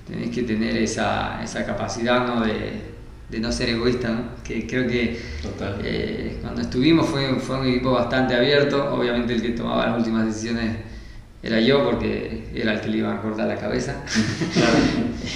tenés 0.07 0.29
que 0.33 0.43
tener 0.43 0.77
esa, 0.77 1.43
esa 1.43 1.65
capacidad 1.65 2.25
¿no? 2.25 2.39
De, 2.45 2.90
de, 3.31 3.39
no 3.39 3.51
ser 3.51 3.69
egoísta, 3.69 4.09
¿no? 4.09 4.21
Que 4.43 4.67
creo 4.67 4.87
que 4.87 5.19
eh, 5.83 6.37
cuando 6.41 6.61
estuvimos 6.61 7.07
fue, 7.07 7.35
fue 7.39 7.59
un 7.59 7.67
equipo 7.67 7.91
bastante 7.91 8.35
abierto, 8.35 8.93
obviamente 8.93 9.33
el 9.33 9.41
que 9.41 9.49
tomaba 9.49 9.87
las 9.87 9.97
últimas 9.97 10.25
decisiones 10.25 10.77
era 11.41 11.59
yo 11.59 11.83
porque 11.83 12.49
era 12.53 12.73
el 12.73 12.81
que 12.81 12.89
le 12.89 12.97
iba 12.97 13.13
a 13.13 13.21
cortar 13.21 13.47
la 13.47 13.55
cabeza. 13.55 13.95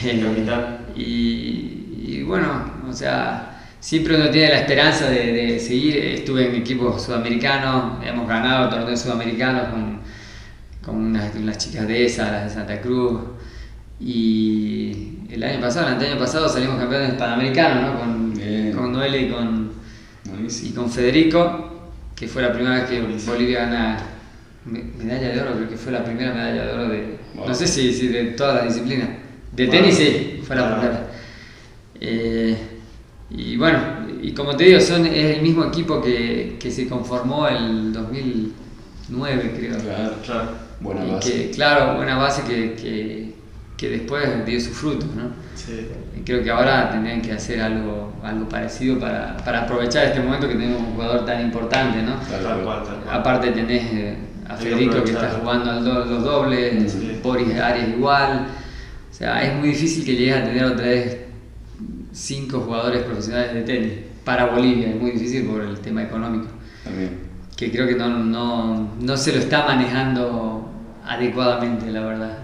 Claro, 0.02 0.78
y, 0.96 1.86
y 2.08 2.24
bueno, 2.24 2.48
o 2.88 2.94
sea, 2.94 3.56
siempre 3.86 4.16
uno 4.16 4.32
tiene 4.32 4.50
la 4.50 4.60
esperanza 4.62 5.10
de, 5.10 5.60
seguir. 5.60 5.98
Estuve 5.98 6.50
en 6.50 6.56
equipos 6.56 7.04
sudamericanos, 7.04 8.04
hemos 8.04 8.28
ganado 8.28 8.70
torneos 8.70 9.00
sudamericanos 9.00 9.70
con, 9.70 10.00
con 10.84 10.96
unas, 11.06 11.58
chicas 11.60 11.88
de 11.88 12.06
esa, 12.06 12.32
las 12.32 12.44
de 12.46 12.50
Santa 12.50 12.82
Cruz. 12.82 13.22
Y 14.00 15.15
el 15.30 15.44
año 15.44 15.62
pasado, 15.62 15.88
el 15.88 16.06
año 16.06 16.20
pasado 16.20 16.50
salimos 16.50 16.78
campeones 16.78 17.14
panamericanos, 17.14 17.84
¿no? 17.84 18.00
Con, 18.00 18.34
con 18.76 18.92
Noel 18.92 19.16
y 19.16 19.30
con, 19.30 19.72
y 20.64 20.70
con 20.72 20.90
Federico, 20.90 21.90
que 22.16 22.28
fue 22.28 22.42
la 22.42 22.54
primera 22.54 22.76
vez 22.76 22.90
que 22.90 23.02
Bolivia 23.26 23.66
gana 23.66 23.98
medalla 24.66 25.30
de 25.30 25.42
oro, 25.42 25.54
creo 25.56 25.70
que 25.70 25.78
fue 25.78 25.92
la 25.92 26.04
primera 26.04 26.34
medalla 26.34 26.66
de 26.66 26.74
oro 26.74 26.90
de, 26.90 27.18
no 27.36 27.54
sé 27.54 27.68
si, 27.68 27.94
si 27.94 28.08
de 28.08 28.24
todas 28.32 28.56
las 28.56 28.74
disciplinas. 28.74 29.10
De 29.52 29.68
tenis 29.68 29.96
sí, 29.96 30.42
fue 30.46 30.56
la 30.56 30.76
primera. 30.76 31.08
Eh, 32.00 32.58
y 33.30 33.58
bueno, 33.58 33.80
y 34.22 34.32
como 34.34 34.56
te 34.56 34.66
digo, 34.66 34.80
son, 34.80 35.06
es 35.06 35.38
el 35.38 35.42
mismo 35.42 35.64
equipo 35.66 36.02
que, 36.02 36.58
que 36.60 36.72
se 36.72 36.88
conformó 36.88 37.48
el 37.48 37.94
2009, 37.94 39.54
creo. 39.58 39.78
Claro, 39.78 40.16
claro. 40.26 40.50
Buena 40.80 41.06
base. 41.06 41.32
Que, 41.32 41.52
claro, 41.52 41.96
buena 41.96 42.18
base 42.18 42.44
que, 42.44 42.74
que, 42.74 43.35
que 43.78 43.90
después 43.90 44.46
dio 44.46 44.60
sus 44.60 44.78
frutos, 44.78 45.10
¿no? 45.16 45.32
Sí. 45.56 45.88
Creo 46.26 46.44
que 46.44 46.50
ahora 46.50 46.92
tendrían 46.92 47.22
que 47.22 47.34
hacer 47.34 47.62
algo, 47.62 48.14
algo 48.24 48.48
parecido 48.48 49.00
para, 49.00 49.38
para 49.38 49.64
aprovechar 49.64 50.06
este 50.06 50.22
momento 50.22 50.48
que 50.48 50.56
tenemos 50.56 50.82
un 50.82 50.94
jugador 50.94 51.26
tan 51.26 51.42
importante, 51.42 52.02
¿no? 52.02 52.16
Tal 52.16 52.64
cual, 52.64 52.84
tal 52.84 52.96
cual. 52.98 53.20
Aparte 53.20 53.52
tenés 53.52 53.84
eh, 53.94 54.18
a 54.48 54.56
Federico 54.56 55.04
que 55.04 55.12
está 55.12 55.30
jugando 55.40 55.72
al 55.72 55.84
los 55.84 56.24
dobles, 56.24 57.22
Boris 57.22 57.54
Arias 57.60 57.90
igual. 57.90 58.48
O 59.12 59.14
sea, 59.14 59.44
es 59.44 59.56
muy 59.60 59.70
difícil 59.70 60.06
que 60.06 60.16
llegues 60.16 60.36
a 60.36 60.44
tener 60.44 60.66
otra 60.66 60.86
vez 60.86 61.18
cinco 62.12 62.62
jugadores 62.62 63.04
profesionales 63.04 63.54
de 63.54 63.62
tenis 63.62 63.94
para 64.24 64.46
Bolivia, 64.48 64.90
es 64.90 64.96
muy 65.00 65.12
difícil 65.12 65.46
por 65.46 65.62
el 65.62 65.80
tema 65.80 66.04
económico. 66.04 66.48
También. 66.84 67.26
Que 67.56 67.72
creo 67.72 67.88
que 67.88 67.96
no, 67.96 68.10
no, 68.10 68.96
no 69.00 69.18
se 69.18 69.32
lo 69.32 69.40
está 69.40 69.66
manejando 69.66 70.70
adecuadamente, 71.06 71.92
la 71.92 72.02
verdad. 72.02 72.38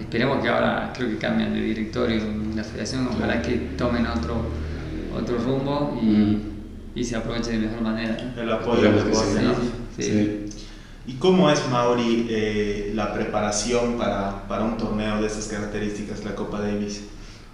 Esperemos 0.00 0.42
que 0.42 0.48
ahora 0.48 0.92
creo 0.94 1.08
que 1.10 1.18
cambien 1.18 1.52
de 1.52 1.60
directorio 1.60 2.16
en 2.16 2.56
la 2.56 2.64
federación, 2.64 3.08
ojalá 3.08 3.40
que 3.42 3.52
tomen 3.76 4.06
otro, 4.06 4.42
otro 5.16 5.38
rumbo 5.38 5.98
y, 6.02 6.06
mm. 6.06 6.42
y 6.94 7.04
se 7.04 7.16
aproveche 7.16 7.52
de 7.52 7.58
mejor 7.58 7.82
manera. 7.82 8.16
El 8.36 8.52
apoyo 8.52 9.04
que 9.04 9.14
sí, 9.14 10.02
sí. 10.02 10.50
¿Y 11.06 11.14
cómo 11.14 11.50
es, 11.50 11.66
Mauri, 11.68 12.26
eh, 12.30 12.92
la 12.94 13.12
preparación 13.12 13.96
para, 13.96 14.46
para, 14.46 14.64
un 14.64 14.76
torneo 14.76 15.20
de 15.20 15.26
estas 15.26 15.48
características, 15.48 16.24
la 16.24 16.34
Copa 16.34 16.60
Davis? 16.60 17.04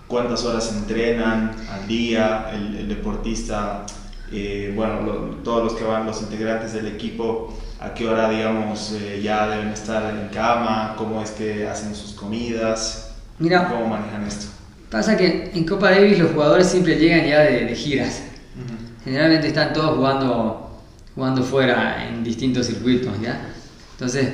¿Cuántas 0.08 0.44
horas 0.44 0.74
entrenan 0.76 1.52
al 1.70 1.86
día 1.86 2.50
el, 2.52 2.88
deportista? 2.88 3.86
Eh, 4.33 4.73
bueno, 4.75 4.99
todos 5.45 5.64
los 5.64 5.73
que 5.75 5.85
van, 5.85 6.06
los 6.06 6.21
integrantes 6.23 6.73
del 6.73 6.87
equipo, 6.87 7.56
a 7.80 7.95
qué 7.95 8.09
hora, 8.09 8.28
digamos, 8.28 8.92
eh, 8.92 9.21
ya 9.23 9.49
deben 9.49 9.68
estar 9.68 10.14
en 10.14 10.28
cama, 10.28 10.95
cómo 10.97 11.23
es 11.23 11.30
que 11.30 11.68
hacen 11.68 11.95
sus 11.95 12.12
comidas, 12.12 13.06
Mira, 13.38 13.68
cómo 13.68 13.87
manejan 13.87 14.25
esto. 14.26 14.47
Pasa 14.90 15.16
que 15.16 15.50
en 15.54 15.64
Copa 15.64 15.90
Davis 15.90 16.18
los 16.18 16.33
jugadores 16.33 16.68
siempre 16.68 16.97
llegan 16.97 17.26
ya 17.26 17.40
de, 17.40 17.75
giras. 17.75 18.23
Generalmente 19.04 19.49
están 19.49 19.73
todos 19.73 19.97
jugando, 19.97 20.80
jugando 21.14 21.42
fuera 21.42 22.09
en 22.09 22.25
distintos 22.25 22.66
circuitos, 22.66 23.12
¿ya? 23.21 23.49
Entonces, 23.92 24.28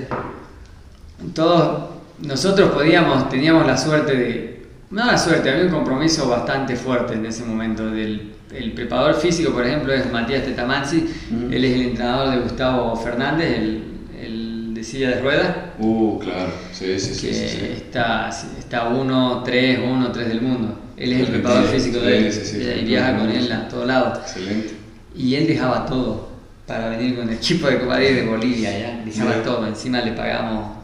todos 1.35 1.91
nosotros 2.21 2.71
podíamos, 2.71 3.29
teníamos 3.29 3.67
la 3.67 3.77
suerte 3.77 4.17
de, 4.17 4.67
no 4.91 5.05
la 5.05 5.19
suerte, 5.19 5.51
había 5.51 5.65
un 5.65 5.71
compromiso 5.71 6.29
bastante 6.29 6.77
fuerte 6.77 7.15
en 7.15 7.27
ese 7.27 7.45
momento 7.45 7.91
del 7.91 8.32
el 8.55 8.73
preparador 8.73 9.15
físico, 9.15 9.53
por 9.53 9.67
ejemplo, 9.67 9.93
es 9.93 10.11
Matías 10.11 10.45
Tetamansi, 10.45 11.07
él 11.51 11.65
es 11.65 11.73
el 11.75 11.83
entrenador 11.83 12.31
de 12.35 12.41
Gustavo 12.43 12.97
Fernández, 12.97 13.59
el, 13.59 13.83
el 14.21 14.75
de 14.75 14.85
silla 14.85 15.11
de 15.11 15.21
ruedas. 15.21 15.57
Uh, 15.79 16.19
claro, 16.19 16.53
sí, 16.73 16.99
sí, 16.99 17.15
sí. 17.15 17.27
Que 17.29 17.73
Está, 17.75 18.31
está 18.59 18.89
uno, 18.89 19.43
tres, 19.45 19.81
uno, 19.85 20.11
tres 20.13 20.29
del 20.29 20.41
mundo. 20.41 20.79
Él 20.97 21.13
es 21.15 21.21
el 21.21 21.27
preparador 21.27 21.67
físico 21.67 21.99
de 21.99 22.29
él, 22.29 22.81
y 22.81 22.85
viaja 22.85 23.17
con 23.19 23.31
él 23.31 23.51
a 23.51 23.69
todos 23.69 23.87
lados. 23.87 24.19
Excelente. 24.19 24.75
Y 25.17 25.35
él 25.35 25.47
dejaba 25.47 25.85
todo 25.87 26.33
para 26.67 26.91
venir 26.91 27.17
con 27.17 27.29
el 27.29 27.35
equipo 27.35 27.67
de 27.67 27.81
Copa 27.81 27.99
de 27.99 28.25
Bolivia, 28.25 28.79
ya, 28.79 29.03
dejaba 29.05 29.43
todo, 29.43 29.67
encima 29.67 30.01
le 30.01 30.13
pagamos 30.13 30.77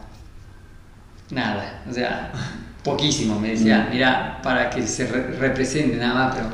nada, 1.31 1.83
o 1.89 1.93
sea, 1.93 2.31
poquísimo, 2.83 3.39
me 3.39 3.51
decía, 3.51 3.87
mira, 3.91 4.39
para 4.43 4.69
que 4.69 4.85
se 4.85 5.07
represente 5.07 5.97
nada 5.97 6.13
más, 6.13 6.35
pero 6.35 6.49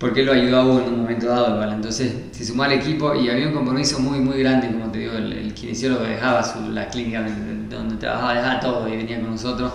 porque 0.00 0.20
él 0.20 0.26
lo 0.26 0.32
ayudó 0.32 0.56
a 0.56 0.64
uno 0.64 0.80
en 0.80 0.94
un 0.94 1.02
momento 1.02 1.26
dado, 1.26 1.58
¿vale? 1.58 1.74
Entonces 1.74 2.14
se 2.32 2.44
sumó 2.46 2.62
al 2.62 2.72
equipo 2.72 3.14
y 3.14 3.28
había 3.28 3.48
un 3.48 3.52
compromiso 3.52 4.00
muy, 4.00 4.18
muy 4.18 4.38
grande, 4.38 4.68
como 4.68 4.90
te 4.90 5.00
digo, 5.00 5.12
el, 5.12 5.30
el 5.30 5.52
kinesiólogo 5.52 6.04
dejaba 6.04 6.42
su, 6.42 6.70
la 6.70 6.88
clínica 6.88 7.22
donde 7.68 7.96
trabajaba, 7.96 8.34
dejaba 8.34 8.60
todo 8.60 8.88
y 8.88 8.96
venía 8.96 9.20
con 9.20 9.32
nosotros. 9.32 9.70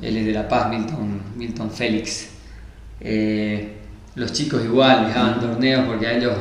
Él 0.00 0.16
es 0.16 0.24
de 0.24 0.32
La 0.32 0.48
Paz, 0.48 0.70
Milton, 0.70 1.20
Milton 1.36 1.70
Félix. 1.70 2.30
Eh, 2.98 3.76
los 4.14 4.32
chicos 4.32 4.64
igual 4.64 5.08
dejaban 5.08 5.38
torneos 5.38 5.84
porque 5.86 6.06
a 6.06 6.16
ellos, 6.16 6.32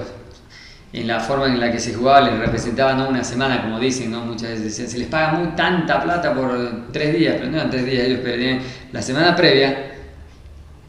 en 0.93 1.05
la 1.05 1.19
forma 1.19 1.47
en 1.47 1.59
la 1.59 1.69
que 1.69 1.79
se 1.79 1.93
jugaba, 1.93 2.21
les 2.21 2.39
representaban 2.39 2.97
¿no? 2.97 3.09
una 3.09 3.25
semana, 3.25 3.61
como 3.61 3.77
dicen, 3.77 4.09
¿no? 4.09 4.23
muchas 4.23 4.51
veces 4.51 4.89
se 4.89 4.97
les 4.97 5.09
paga 5.09 5.33
muy 5.33 5.49
tanta 5.49 6.01
plata 6.01 6.33
por 6.33 6.87
tres 6.93 7.13
días, 7.13 7.35
pero 7.37 7.51
no 7.51 7.57
eran 7.57 7.69
tres 7.69 7.85
días, 7.85 8.05
ellos 8.05 8.21
perdían 8.21 8.59
la 8.93 9.01
semana 9.01 9.35
previa 9.35 9.91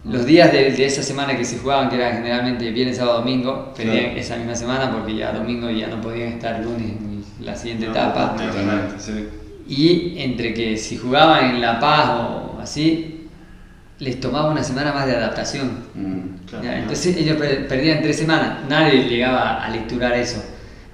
los 0.05 0.27
días 0.27 0.51
de, 0.51 0.85
esa 0.85 1.03
semana 1.03 1.37
que 1.37 1.45
se 1.45 1.59
jugaban, 1.59 1.89
que 1.89 1.97
era 1.97 2.13
generalmente 2.13 2.71
viernes, 2.71 2.97
sábado, 2.97 3.19
domingo, 3.19 3.73
perdían 3.77 4.17
esa 4.17 4.37
misma 4.37 4.55
semana 4.55 4.91
porque 4.91 5.15
ya 5.15 5.33
domingo 5.33 5.71
ya 5.71 5.87
no 5.87 6.01
podían 6.01 6.33
estar 6.33 6.61
lunes 6.61 6.91
en 7.01 7.25
la 7.41 7.55
siguiente 7.57 7.87
etapa. 7.87 8.37
Y 9.69 10.15
entre 10.19 10.55
que 10.55 10.77
si 10.77 10.97
jugaban 10.97 11.55
en 11.55 11.61
La 11.61 11.79
Paz 11.79 12.11
o 12.11 12.59
así, 12.61 13.29
les 14.01 14.19
tomaba 14.19 14.51
una 14.51 14.65
semana 14.65 14.93
más 14.93 15.07
de 15.07 15.15
adaptación. 15.15 15.85
Mm, 15.95 16.55
entonces 16.65 17.17
ellos 17.17 17.37
perdían 17.37 18.03
tres 18.03 18.19
semanas, 18.19 18.65
nadie 18.69 19.05
llegaba 19.05 19.63
a 19.63 19.71
lecturar 19.71 20.15
eso. 20.15 20.43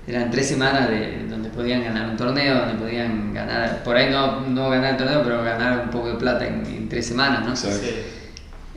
Eran 0.06 0.30
tres 0.30 0.48
semanas 0.48 0.88
de, 0.88 1.26
donde 1.28 1.48
podían 1.48 1.82
ganar 1.82 2.10
un 2.10 2.16
torneo, 2.16 2.58
donde 2.58 2.74
podían 2.74 3.32
ganar, 3.32 3.82
por 3.82 3.96
ahí 3.96 4.10
no, 4.10 4.40
no 4.40 4.68
ganar 4.70 4.92
el 4.92 4.96
torneo, 4.98 5.22
pero 5.22 5.42
ganar 5.42 5.80
un 5.84 5.90
poco 5.90 6.08
de 6.08 6.14
plata 6.14 6.46
en, 6.46 6.88
tres 6.88 7.06
semanas, 7.06 7.46
¿no? 7.46 7.54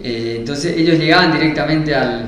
Eh, 0.03 0.35
entonces 0.39 0.77
ellos 0.77 0.97
llegaban 0.97 1.31
directamente 1.31 1.95
al 1.95 2.25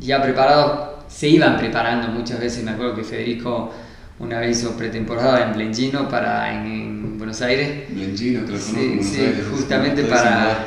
ya 0.00 0.22
preparado, 0.22 1.04
se 1.08 1.28
iban 1.28 1.56
preparando 1.56 2.08
muchas 2.08 2.38
veces, 2.40 2.62
me 2.62 2.72
acuerdo 2.72 2.94
que 2.94 3.04
Federico 3.04 3.72
una 4.18 4.40
vez 4.40 4.58
hizo 4.58 4.76
pretemporada 4.76 5.46
en 5.46 5.52
Blengino 5.54 6.08
para 6.08 6.52
en, 6.52 7.18
Buenos 7.18 7.40
Aires. 7.42 7.88
Blengino, 7.90 8.44
creo 8.46 8.58
sí, 8.58 9.00
sí, 9.02 9.32
justamente 9.50 10.04
para 10.04 10.66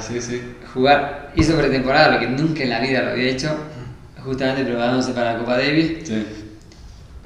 jugar, 0.74 1.32
hizo 1.36 1.56
pretemporada, 1.56 2.16
lo 2.16 2.20
que 2.20 2.28
nunca 2.28 2.64
en 2.64 2.70
la 2.70 2.80
vida 2.80 3.02
lo 3.04 3.12
había 3.12 3.30
hecho, 3.30 3.56
justamente 4.24 4.64
preparándose 4.64 5.14
para 5.14 5.34
la 5.34 5.40
Copa 5.40 5.58
Davis. 5.58 6.12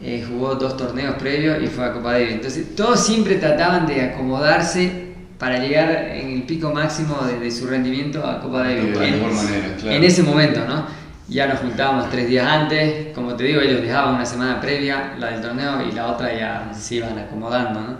Eh, 0.02 0.26
jugó 0.28 0.56
dos 0.56 0.76
torneos 0.76 1.16
previos 1.16 1.64
y 1.64 1.68
fue 1.68 1.86
a 1.86 1.94
Copa 1.94 2.12
Davis. 2.14 2.34
Entonces 2.34 2.76
todos 2.76 3.06
siempre 3.06 3.36
trataban 3.36 3.88
de 3.88 4.02
acomodarse 4.02 5.03
para 5.44 5.60
llegar 5.60 5.92
en 6.14 6.32
el 6.32 6.44
pico 6.44 6.72
máximo 6.72 7.18
de, 7.26 7.52
su 7.52 7.68
rendimiento 7.68 8.26
a 8.26 8.40
Copa 8.40 8.64
de 8.64 8.80
en, 8.80 8.94
manera, 8.94 9.76
claro. 9.78 9.98
en 9.98 10.04
ese 10.06 10.24
momento, 10.24 10.66
¿no? 10.66 10.86
Ya 11.28 11.48
nos 11.48 11.60
juntábamos 11.60 12.10
tres 12.10 12.30
días 12.30 12.48
antes, 12.48 13.14
como 13.14 13.36
te 13.36 13.44
digo, 13.44 13.60
ellos 13.60 13.82
dejaban 13.82 14.16
una 14.16 14.26
semana 14.26 14.62
previa 14.62 15.16
la 15.20 15.32
del 15.32 15.42
torneo 15.42 15.86
y 15.86 15.92
la 15.92 16.08
otra 16.08 16.34
ya 16.34 16.72
se 16.74 16.96
iban 16.96 17.20
acomodando, 17.20 17.82
¿no? 17.82 17.98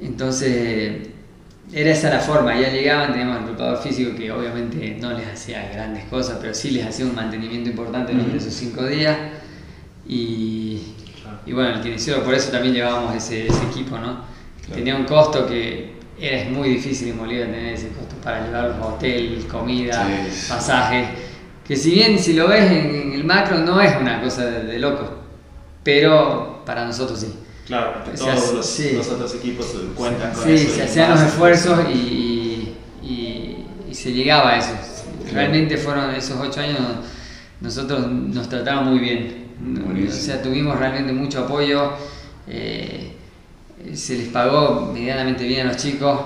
Entonces, 0.00 1.08
era 1.74 1.90
esa 1.90 2.08
la 2.08 2.20
forma, 2.20 2.58
ya 2.58 2.70
llegaban, 2.70 3.12
teníamos 3.12 3.40
el 3.40 3.44
preparador 3.44 3.82
físico 3.82 4.16
que 4.16 4.32
obviamente 4.32 4.96
no 4.98 5.12
les 5.12 5.28
hacía 5.28 5.70
grandes 5.70 6.04
cosas, 6.04 6.38
pero 6.40 6.54
sí 6.54 6.70
les 6.70 6.86
hacía 6.86 7.04
un 7.04 7.14
mantenimiento 7.14 7.68
importante 7.68 8.14
durante 8.14 8.38
esos 8.38 8.54
cinco 8.54 8.86
días 8.86 9.14
y, 10.08 10.94
y 11.44 11.52
bueno, 11.52 11.74
el 11.74 11.80
kinesiólogo, 11.82 12.24
por 12.24 12.34
eso 12.34 12.50
también 12.50 12.72
llevábamos 12.72 13.14
ese, 13.14 13.46
ese 13.46 13.62
equipo, 13.64 13.98
¿no? 13.98 14.24
Tenía 14.74 14.96
un 14.96 15.04
costo 15.04 15.46
que 15.46 15.99
es 16.20 16.50
muy 16.50 16.68
difícil 16.70 17.08
en 17.08 17.18
Bolivia 17.18 17.46
tener 17.46 17.74
ese 17.74 17.88
costo 17.88 18.14
para 18.22 18.44
llevarlos 18.44 18.76
a 18.76 18.86
hotel, 18.86 19.46
comida, 19.50 20.06
pasaje. 20.48 21.08
Que 21.66 21.76
si 21.76 21.92
bien 21.92 22.18
si 22.18 22.34
lo 22.34 22.48
ves 22.48 22.70
en, 22.70 23.12
el 23.12 23.24
macro 23.24 23.58
no 23.58 23.80
es 23.80 23.96
una 23.98 24.20
cosa 24.20 24.44
de, 24.44 24.78
loco, 24.78 25.08
pero 25.82 26.62
para 26.66 26.84
nosotros 26.84 27.20
sí. 27.20 27.34
Claro, 27.66 28.02
todos 28.16 28.52
los, 28.52 29.08
otros 29.08 29.34
equipos 29.36 29.66
cuentan 29.94 30.32
con 30.32 30.48
eso. 30.48 30.68
Sí, 30.68 30.74
se 30.74 30.82
hacían 30.82 31.10
los 31.10 31.20
esfuerzos 31.20 31.78
y, 31.88 32.74
y, 33.02 33.94
se 33.94 34.12
llegaba 34.12 34.50
a 34.50 34.58
eso. 34.58 34.72
Realmente 35.32 35.76
fueron 35.76 36.14
esos 36.14 36.38
ocho 36.40 36.60
años, 36.60 36.78
nosotros 37.60 38.08
nos 38.08 38.48
tratamos 38.48 38.90
muy 38.90 38.98
bien. 38.98 39.50
O 40.08 40.10
sea, 40.10 40.42
tuvimos 40.42 40.78
realmente 40.78 41.12
mucho 41.12 41.44
apoyo. 41.44 41.92
Eh, 42.48 43.12
se 43.94 44.16
les 44.16 44.28
pagó 44.28 44.90
medianamente 44.92 45.44
bien 45.44 45.66
a 45.66 45.72
los 45.72 45.76
chicos, 45.76 46.20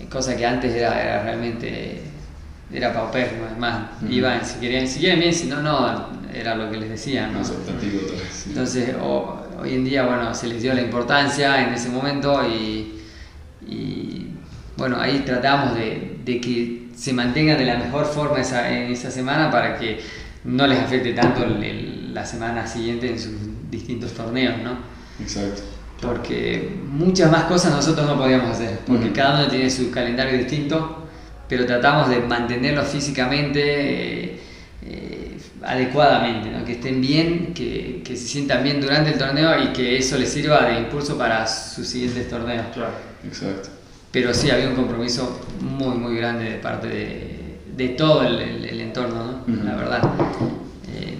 eh, 0.00 0.06
cosa 0.08 0.36
que 0.36 0.46
antes 0.46 0.74
era, 0.74 1.22
realmente 1.22 2.02
era 2.72 2.92
paupérrimo, 2.92 3.46
además 3.46 3.90
iban, 4.08 4.44
si 4.44 4.58
querían, 4.58 4.86
si 4.88 5.00
quieren 5.00 5.20
bien, 5.20 5.32
si 5.32 5.46
no, 5.46 5.62
no, 5.62 6.08
era 6.32 6.54
lo 6.54 6.70
que 6.70 6.78
les 6.78 6.90
decían. 6.90 7.32
Entonces, 8.46 8.94
hoy 9.00 9.74
en 9.74 9.84
día, 9.84 10.04
bueno, 10.04 10.34
se 10.34 10.48
les 10.48 10.62
dio 10.62 10.74
la 10.74 10.82
importancia 10.82 11.66
en 11.66 11.74
ese 11.74 11.88
momento 11.88 12.42
y, 12.46 12.92
bueno, 14.76 15.00
ahí 15.00 15.22
tratamos 15.24 15.74
de, 15.76 16.20
que 16.24 16.88
se 16.96 17.12
mantengan 17.12 17.58
de 17.58 17.66
la 17.66 17.76
mejor 17.76 18.06
forma 18.06 18.40
esa, 18.40 18.70
en 18.70 18.90
esa 18.90 19.10
semana 19.10 19.50
para 19.50 19.78
que 19.78 20.00
no 20.44 20.66
les 20.66 20.78
afecte 20.78 21.12
tanto 21.12 21.46
la 21.46 22.24
semana 22.24 22.66
siguiente 22.66 23.10
en 23.10 23.18
sus 23.18 23.32
distintos 23.70 24.12
torneos, 24.12 24.60
¿no? 24.62 24.78
Exacto 25.20 25.75
porque 26.00 26.76
muchas 26.88 27.30
más 27.30 27.44
cosas 27.44 27.72
nosotros 27.72 28.06
no 28.06 28.18
podíamos 28.18 28.50
hacer, 28.50 28.80
porque 28.86 29.12
cada 29.12 29.40
uno 29.40 29.48
tiene 29.48 29.70
su 29.70 29.90
calendario 29.90 30.36
distinto, 30.38 31.04
pero 31.48 31.64
tratamos 31.64 32.08
de 32.08 32.20
mantenerlos 32.20 32.88
físicamente 32.88 33.60
eh, 33.62 34.40
eh, 34.82 35.36
adecuadamente, 35.62 36.50
que 36.64 36.72
estén 36.72 37.00
bien, 37.00 37.54
que, 37.54 38.02
que, 38.04 38.16
se 38.16 38.26
sientan 38.26 38.62
bien 38.62 38.80
durante 38.80 39.12
el 39.12 39.18
torneo 39.18 39.62
y 39.62 39.68
que 39.68 39.96
eso 39.96 40.18
les 40.18 40.30
sirva 40.30 40.66
de 40.66 40.80
impulso 40.80 41.16
para 41.16 41.46
sus 41.46 41.86
siguientes 41.86 42.28
torneos. 42.28 42.66
Claro, 42.74 42.92
exacto. 43.24 43.70
pero 44.10 44.34
sí 44.34 44.50
había 44.50 44.68
un 44.68 44.74
compromiso 44.74 45.40
muy, 45.60 45.96
muy 45.96 46.16
grande 46.16 46.50
de 46.50 46.56
parte 46.56 46.88
de, 46.88 47.58
de 47.74 47.88
todo 47.90 48.22
el, 48.22 48.64
el, 48.64 48.80
entorno, 48.80 49.42
¿no? 49.46 49.64
la 49.64 49.76
verdad. 49.76 50.02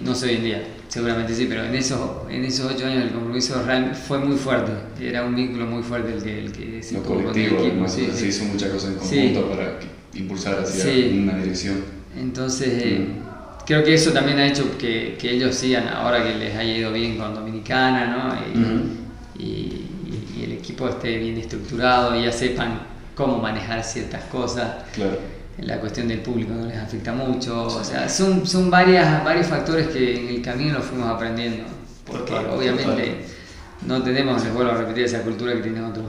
No 0.07 0.15
sé 0.15 0.27
hoy 0.27 0.35
en 0.35 0.43
día, 0.45 0.63
seguramente 0.87 1.35
sí, 1.35 1.47
pero 1.49 1.65
en 1.65 1.75
esos, 1.75 1.99
en 2.29 2.45
esos 2.45 2.71
ocho 2.73 2.85
años 2.85 3.03
el 3.03 3.11
compromiso 3.11 3.61
real 3.63 3.93
fue 3.93 4.19
muy 4.19 4.37
fuerte, 4.37 4.71
era 5.01 5.25
un 5.25 5.35
vínculo 5.35 5.65
muy 5.65 5.83
fuerte 5.83 6.13
el 6.13 6.23
que, 6.23 6.45
el 6.45 6.51
que 6.53 6.81
se 6.81 6.95
Lo 6.95 7.03
colectivo, 7.03 7.59
el 7.59 7.67
equipo, 7.67 7.87
sí, 7.89 8.07
se 8.13 8.27
hizo 8.27 8.45
muchas 8.45 8.69
cosas 8.69 8.91
en 8.91 8.95
conjunto 8.99 9.49
para 9.49 9.79
impulsar 10.13 10.59
hacia 10.61 11.11
una 11.13 11.37
dirección. 11.39 11.83
Entonces, 12.17 12.69
eh, 12.81 13.07
creo 13.65 13.83
que 13.83 13.95
eso 13.95 14.13
también 14.13 14.39
ha 14.39 14.47
hecho 14.47 14.77
que, 14.77 15.17
que, 15.19 15.31
ellos 15.31 15.53
sigan, 15.53 15.89
ahora 15.89 16.23
que 16.23 16.35
les 16.35 16.55
haya 16.55 16.77
ido 16.77 16.93
bien 16.93 17.17
con 17.17 17.35
Dominicana, 17.35 18.07
¿no? 18.07 18.63
y, 19.37 19.83
el 20.41 20.53
equipo 20.53 20.87
esté 20.87 21.17
bien 21.17 21.37
estructurado 21.37 22.17
y 22.17 22.23
ya 22.23 22.31
sepan 22.31 22.79
cómo 23.13 23.39
manejar 23.39 23.83
ciertas 23.83 24.23
cosas. 24.25 24.85
Claro. 24.93 25.17
La 25.59 25.79
cuestión 25.79 26.07
del 26.07 26.19
público 26.19 26.53
no 26.53 26.67
les 26.67 26.77
afecta 26.77 27.13
mucho. 27.13 27.65
O 27.65 27.83
sea, 27.83 28.07
son, 28.07 28.45
son 28.45 28.69
varias, 28.69 29.23
varios 29.23 29.47
factores 29.47 29.87
que 29.87 30.19
en 30.19 30.27
el 30.27 30.41
camino 30.41 30.75
los 30.75 30.85
fuimos 30.85 31.09
aprendiendo. 31.09 31.63
Porque 32.05 32.33
obviamente 32.33 33.25
no 33.85 34.01
tenemos, 34.03 34.43
les 34.43 34.53
vuelvo 34.53 34.71
a 34.71 34.77
repetir, 34.77 35.05
esa 35.05 35.21
cultura 35.21 35.53
que 35.53 35.61
tienen 35.61 35.83
otros 35.83 36.05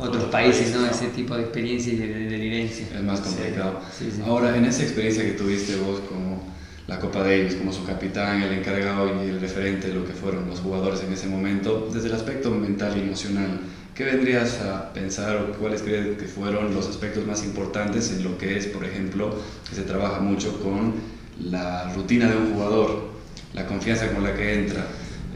otros 0.00 0.24
países, 0.24 0.74
¿no? 0.74 0.86
Ese 0.86 1.08
tipo 1.08 1.34
de 1.36 1.42
experiencia 1.42 1.92
y 1.92 1.96
de, 1.96 2.06
de, 2.06 2.64
Es 2.64 3.02
más 3.02 3.20
complicado. 3.20 3.80
Ahora, 4.26 4.56
en 4.56 4.64
esa 4.64 4.82
experiencia 4.82 5.24
que 5.24 5.32
tuviste 5.32 5.76
vos 5.76 6.00
como 6.08 6.42
la 6.86 6.98
Copa 6.98 7.20
Davis, 7.20 7.54
como 7.54 7.72
su 7.72 7.84
capitán, 7.84 8.42
el 8.42 8.52
encargado 8.52 9.24
y 9.24 9.28
el 9.28 9.40
referente 9.40 9.88
de 9.88 9.94
lo 9.94 10.04
que 10.04 10.12
fueron 10.12 10.48
los 10.48 10.60
jugadores 10.60 11.02
en 11.02 11.12
ese 11.12 11.28
momento, 11.28 11.88
desde 11.92 12.08
el 12.08 12.14
aspecto 12.14 12.50
mental 12.50 12.96
y 12.96 13.00
emocional, 13.00 13.60
¿qué 13.94 14.04
vendrías 14.04 14.60
a 14.60 14.92
pensar 14.92 15.36
o 15.36 15.52
cuáles 15.58 15.82
crees 15.82 16.16
que 16.18 16.26
fueron 16.26 16.74
los 16.74 16.88
aspectos 16.88 17.26
más 17.26 17.44
importantes 17.44 18.10
en 18.10 18.24
lo 18.24 18.38
que 18.38 18.56
es, 18.56 18.66
por 18.66 18.84
ejemplo, 18.84 19.34
que 19.68 19.76
se 19.76 19.82
trabaja 19.82 20.20
mucho 20.20 20.60
con 20.62 20.94
la 21.40 21.92
rutina 21.94 22.28
de 22.28 22.36
un 22.36 22.52
jugador, 22.52 23.10
la 23.54 23.66
confianza 23.66 24.12
con 24.12 24.24
la 24.24 24.34
que 24.34 24.54
entra, 24.54 24.86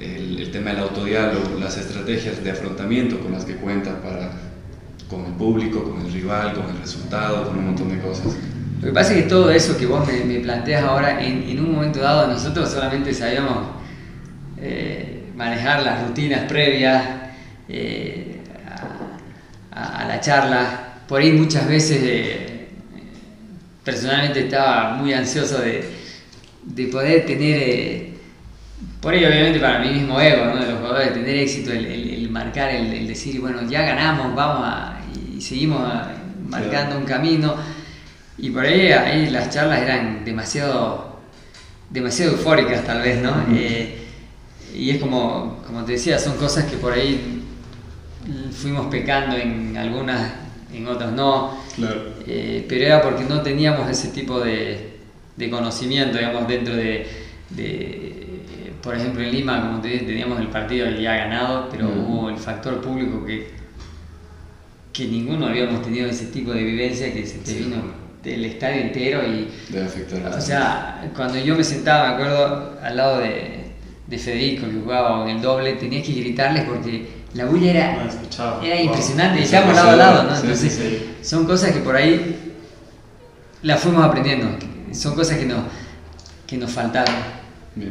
el, 0.00 0.40
el 0.40 0.50
tema 0.50 0.70
del 0.70 0.80
autodiálogo, 0.80 1.58
las 1.58 1.76
estrategias 1.76 2.42
de 2.42 2.50
afrontamiento 2.50 3.20
con 3.20 3.32
las 3.32 3.44
que 3.44 3.56
cuenta 3.56 4.02
para 4.02 4.30
con 5.08 5.26
el 5.26 5.32
público, 5.32 5.84
con 5.84 6.00
el 6.04 6.12
rival, 6.12 6.54
con 6.54 6.68
el 6.68 6.78
resultado, 6.78 7.46
con 7.46 7.58
un 7.58 7.66
montón 7.66 7.88
de 7.90 8.00
cosas. 8.00 8.36
Lo 8.80 8.88
que 8.88 8.92
pasa 8.92 9.14
es 9.14 9.22
que 9.22 9.28
todo 9.28 9.50
eso 9.50 9.76
que 9.76 9.86
vos 9.86 10.06
me, 10.06 10.40
planteas 10.40 10.84
ahora, 10.84 11.22
en, 11.22 11.48
en, 11.48 11.60
un 11.60 11.72
momento 11.72 12.00
dado 12.00 12.26
nosotros 12.28 12.70
solamente 12.70 13.14
sabíamos 13.14 13.68
eh, 14.60 15.30
manejar 15.34 15.82
las 15.82 16.06
rutinas 16.06 16.42
previas 16.42 17.02
eh, 17.68 18.40
a, 19.70 20.04
la 20.06 20.20
charla. 20.20 21.00
Por 21.08 21.20
ahí 21.20 21.32
muchas 21.32 21.68
veces 21.68 22.00
eh, 22.02 22.68
personalmente 23.84 24.40
estaba 24.40 24.94
muy 24.94 25.12
ansioso 25.12 25.60
de, 25.60 25.84
de 26.64 26.86
poder 26.86 27.26
tener, 27.26 28.08
por 29.00 29.14
ahí 29.14 29.24
obviamente 29.24 29.60
para 29.60 29.78
mí 29.80 29.90
mismo 29.90 30.20
ego, 30.20 30.46
¿no? 30.46 30.56
de 30.56 30.70
los 30.70 30.78
jugadores, 30.78 31.14
tener 31.14 31.36
éxito, 31.36 31.72
el, 31.72 31.86
el, 31.86 32.30
marcar, 32.30 32.70
el, 32.70 33.06
decir, 33.06 33.40
bueno, 33.40 33.68
ya 33.68 33.82
ganamos, 33.82 34.34
vamos 34.34 34.62
a 34.66 35.00
y 35.34 35.40
seguimos 35.40 35.80
marcando 36.48 36.98
un 36.98 37.04
camino. 37.04 37.54
Y 38.38 38.50
por 38.50 38.64
ahí, 38.64 38.92
ahí 38.92 39.30
las 39.30 39.50
charlas 39.50 39.80
eran 39.80 40.24
demasiado, 40.24 41.20
demasiado 41.90 42.32
eufóricas 42.32 42.84
tal 42.84 43.02
vez, 43.02 43.22
¿no? 43.22 43.32
Eh, 43.52 43.98
y 44.74 44.90
es 44.90 44.98
como, 45.00 45.62
como 45.66 45.84
te 45.84 45.92
decía, 45.92 46.18
son 46.18 46.36
cosas 46.36 46.64
que 46.64 46.76
por 46.76 46.92
ahí 46.92 47.42
fuimos 48.50 48.86
pecando 48.86 49.36
en 49.36 49.76
algunas, 49.76 50.32
en 50.72 50.86
otras 50.88 51.12
no. 51.12 51.58
Eh, 52.26 52.64
pero 52.68 52.84
era 52.84 53.02
porque 53.02 53.24
no 53.24 53.40
teníamos 53.42 53.88
ese 53.88 54.08
tipo 54.08 54.40
de, 54.40 54.98
de 55.36 55.50
conocimiento, 55.50 56.18
digamos, 56.18 56.48
dentro 56.48 56.74
de, 56.74 57.06
de, 57.50 58.40
por 58.82 58.96
ejemplo, 58.96 59.22
en 59.22 59.30
Lima, 59.30 59.60
como 59.60 59.80
te 59.80 59.88
dije, 59.88 60.04
teníamos 60.06 60.40
el 60.40 60.48
partido 60.48 60.90
ya 60.90 61.14
ganado, 61.16 61.68
pero 61.70 61.88
hubo 61.88 62.30
el 62.30 62.36
factor 62.36 62.80
público 62.80 63.24
que 63.24 63.64
que 64.94 65.08
ninguno 65.08 65.46
habíamos 65.46 65.82
tenido 65.82 66.08
ese 66.08 66.26
tipo 66.26 66.52
de 66.52 66.62
vivencia 66.62 67.12
que 67.12 67.26
se 67.26 67.38
te 67.38 67.52
vino 67.54 68.03
del 68.24 68.44
estadio 68.44 68.82
entero 68.82 69.22
y 69.22 69.48
o 70.36 70.40
sea 70.40 71.10
cuando 71.14 71.38
yo 71.38 71.54
me 71.56 71.64
sentaba 71.64 72.08
me 72.08 72.14
acuerdo 72.14 72.78
al 72.82 72.96
lado 72.96 73.18
de, 73.18 73.64
de 74.06 74.18
Federico 74.18 74.66
que 74.66 74.80
jugaba 74.80 75.22
en 75.28 75.36
el 75.36 75.42
doble 75.42 75.74
tenía 75.74 76.02
que 76.02 76.12
gritarles 76.12 76.64
porque 76.64 77.24
la 77.34 77.44
bulla 77.46 77.70
era, 77.70 78.08
era 78.62 78.80
impresionante 78.80 79.40
y 79.40 79.44
estábamos 79.44 79.74
lado 79.76 79.90
a 79.90 79.96
lado 79.96 80.22
¿no? 80.24 80.36
entonces 80.36 81.02
son 81.22 81.44
cosas 81.46 81.72
que 81.72 81.80
por 81.80 81.96
ahí 81.96 82.54
las 83.62 83.80
fuimos 83.80 84.04
aprendiendo 84.04 84.48
son 84.92 85.14
cosas 85.14 85.38
que, 85.38 85.46
no, 85.46 85.64
que 86.46 86.56
nos 86.56 86.70
faltaron 86.70 87.14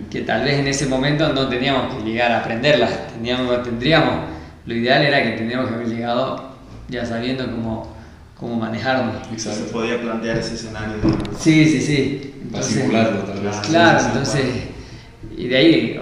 que 0.09 0.21
tal 0.21 0.43
vez 0.43 0.59
en 0.59 0.67
ese 0.67 0.85
momento 0.85 1.31
no 1.33 1.49
teníamos 1.49 1.93
que 1.93 2.03
llegar 2.03 2.31
a 2.31 2.39
aprenderlas 2.39 3.07
teníamos, 3.13 3.63
tendríamos 3.63 4.33
lo 4.65 4.73
ideal 4.73 5.03
era 5.03 5.21
que 5.21 5.31
tendríamos 5.31 5.69
que 5.69 5.75
haber 5.75 5.87
llegado 5.87 6.53
ya 6.89 7.05
sabiendo 7.05 7.45
cómo, 7.45 7.92
cómo 8.43 8.57
manejarlo. 8.57 9.13
Se 9.37 9.49
podía 9.71 10.01
plantear 10.01 10.37
ese 10.37 10.55
escenario. 10.55 10.95
Sí, 11.39 11.65
sí, 11.65 11.79
sí. 11.79 12.33
Para 12.51 12.63
simularlo 12.63 13.21
tal 13.21 13.39
vez. 13.39 13.55
Claro, 13.67 13.99
entonces, 14.05 14.45
y 15.37 15.47
de 15.47 15.57
ahí, 15.57 16.01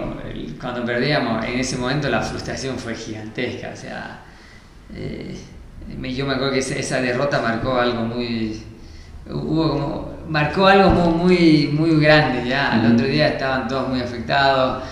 cuando 0.59 0.83
perdíamos, 0.83 1.45
en 1.45 1.59
ese 1.59 1.77
momento 1.77 2.09
la 2.09 2.21
frustración 2.21 2.79
fue 2.79 2.95
gigantesca, 2.95 3.71
o 3.73 3.77
sea, 3.77 4.21
eh, 4.95 5.37
yo 6.15 6.25
me 6.25 6.33
acuerdo 6.33 6.53
que 6.53 6.59
esa 6.59 6.99
derrota 6.99 7.41
marcó 7.41 7.75
algo 7.75 8.05
muy, 8.05 8.63
hubo 9.29 9.69
como, 9.69 10.13
marcó 10.27 10.65
algo 10.65 10.89
muy, 10.89 11.69
muy, 11.71 11.99
grande, 11.99 12.49
ya, 12.49 12.73
al 12.73 12.93
otro 12.93 13.05
día 13.05 13.29
estaban 13.29 13.67
todos 13.67 13.87
muy 13.87 14.01
afectados, 14.01 14.83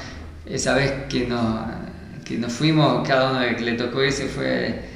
esa 0.45 0.75
vez 0.75 0.93
que 1.09 1.25
nos, 1.27 1.65
que 2.23 2.38
nos 2.38 2.53
fuimos, 2.53 3.07
cada 3.07 3.31
uno 3.31 3.39
que 3.57 3.63
le 3.63 3.73
tocó 3.73 4.01
ese 4.03 4.27
fue 4.27 4.88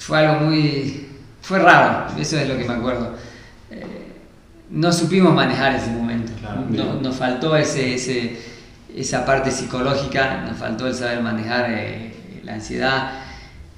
fue 0.00 0.18
algo 0.18 0.46
muy... 0.46 1.09
fue 1.42 1.58
raro, 1.58 2.06
eso 2.18 2.38
es 2.38 2.48
lo 2.48 2.56
que 2.56 2.64
me 2.64 2.74
acuerdo. 2.74 3.14
Eh, 3.70 3.84
no 4.70 4.92
supimos 4.92 5.34
manejar 5.34 5.74
ese 5.74 5.90
momento, 5.90 6.32
nos 7.00 7.16
faltó 7.16 7.56
ese, 7.56 7.94
ese, 7.94 8.40
esa 8.94 9.24
parte 9.24 9.50
psicológica, 9.50 10.44
nos 10.46 10.56
faltó 10.56 10.86
el 10.86 10.94
saber 10.94 11.22
manejar 11.22 11.66
eh, 11.70 12.40
la 12.44 12.54
ansiedad 12.54 13.10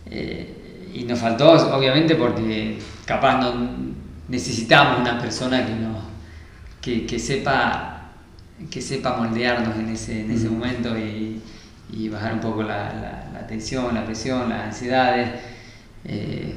eh, 0.06 0.90
y 0.94 1.04
nos 1.04 1.18
faltó 1.18 1.52
obviamente 1.74 2.14
porque 2.14 2.78
capaz 3.06 3.40
no 3.40 3.70
necesitamos 4.28 5.00
una 5.00 5.18
persona 5.18 5.64
que, 5.64 5.72
no, 5.74 5.98
que, 6.80 7.06
que 7.06 7.18
sepa 7.18 7.92
que 8.70 8.80
sepa 8.80 9.16
moldearnos 9.16 9.76
en 9.76 9.88
ese, 9.88 10.20
en 10.20 10.30
ese 10.30 10.48
momento 10.48 10.96
y, 10.96 11.40
y, 11.92 12.08
bajar 12.08 12.34
un 12.34 12.40
poco 12.40 12.62
la, 12.62 12.92
la, 12.92 13.30
la 13.32 13.46
tensión, 13.46 13.94
la 13.94 14.04
presión, 14.04 14.48
las 14.48 14.66
ansiedades. 14.66 15.40
Eh, 16.04 16.54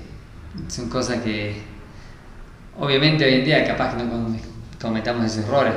son 0.67 0.89
cosas 0.89 1.21
que 1.21 1.55
obviamente 2.79 3.25
hoy 3.25 3.35
en 3.35 3.45
día 3.45 3.65
capaz 3.65 3.95
que 3.95 4.03
no 4.03 4.35
cometamos 4.81 5.25
esos 5.25 5.45
errores. 5.45 5.73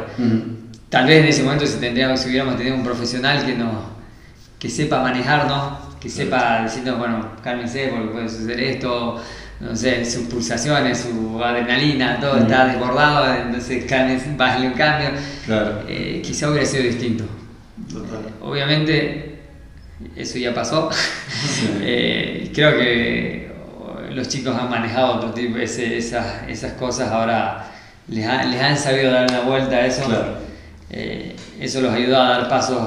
Tal 0.89 1.07
vez 1.07 1.23
en 1.23 1.29
ese 1.29 1.43
momento 1.43 1.67
si, 1.67 1.79
tendríamos, 1.79 2.21
si 2.21 2.31
hubiéramos 2.31 2.57
tenido 2.57 2.77
un 2.77 2.83
profesional 2.83 3.45
que, 3.45 3.55
no, 3.55 3.83
que 4.59 4.71
sepa 4.71 5.03
manejarnos, 5.03 5.99
que 6.01 6.09
sepa 6.09 6.63
decirnos, 6.63 6.99
bueno, 6.99 7.33
cálmense 7.43 7.89
porque 7.89 8.09
puede 8.09 8.29
suceder 8.29 8.61
esto, 8.61 9.23
no 9.61 9.77
sé, 9.77 10.05
sus 10.05 10.27
pulsaciones, 10.27 10.99
su 10.99 11.43
adrenalina, 11.43 12.19
todo 12.21 12.39
está 12.39 12.67
desbordado, 12.67 13.35
entonces 13.35 13.85
cálmense, 13.85 14.33
bájale 14.37 14.69
un 14.69 14.75
cambio. 14.75 15.11
Eh, 15.89 16.23
quizá 16.25 16.49
hubiera 16.49 16.65
sido 16.67 16.85
distinto. 16.85 17.25
obviamente 18.41 19.41
eso 20.17 20.39
ya 20.39 20.55
pasó. 20.55 20.91
Eh, 21.81 22.51
creo 22.55 22.77
que 22.77 23.48
los 24.11 24.29
chicos 24.29 24.57
han 24.57 24.71
manejado 24.71 25.17
otro 25.17 25.31
tipo, 25.33 25.59
esas, 25.59 26.49
esas 26.49 26.73
cosas, 26.75 27.11
ahora 27.11 27.71
les, 28.09 28.25
les, 28.25 28.61
han 28.61 28.77
sabido 28.77 29.11
dar 29.11 29.27
una 29.31 29.41
vuelta 29.41 29.77
a 29.77 29.87
eso. 29.87 30.03
Eh, 30.91 31.37
eso 31.61 31.81
los 31.81 31.93
ayudó 31.93 32.17
a 32.21 32.29
dar 32.31 32.49
pasos 32.49 32.81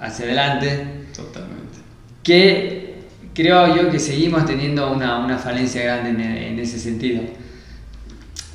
hacia 0.00 0.24
adelante. 0.24 0.86
Totalmente. 1.14 1.78
Que 2.22 2.94
creo 3.34 3.76
yo 3.76 3.90
que 3.90 3.98
seguimos 3.98 4.46
teniendo 4.46 4.92
una, 4.92 5.18
una 5.18 5.38
falencia 5.38 5.82
grande 5.82 6.48
en, 6.48 6.58
ese 6.58 6.78
sentido. 6.78 7.22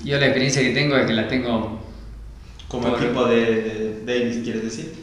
Yo 0.04 0.18
la 0.18 0.28
experiencia 0.28 0.62
que 0.62 0.72
tengo 0.72 0.96
es 0.96 1.06
que 1.06 1.14
la 1.14 1.28
tengo... 1.28 1.80
¿Como 2.68 2.96
equipo 2.96 3.26
de, 3.26 4.04
Davis, 4.06 4.40
quieres 4.44 4.64
decir? 4.64 4.94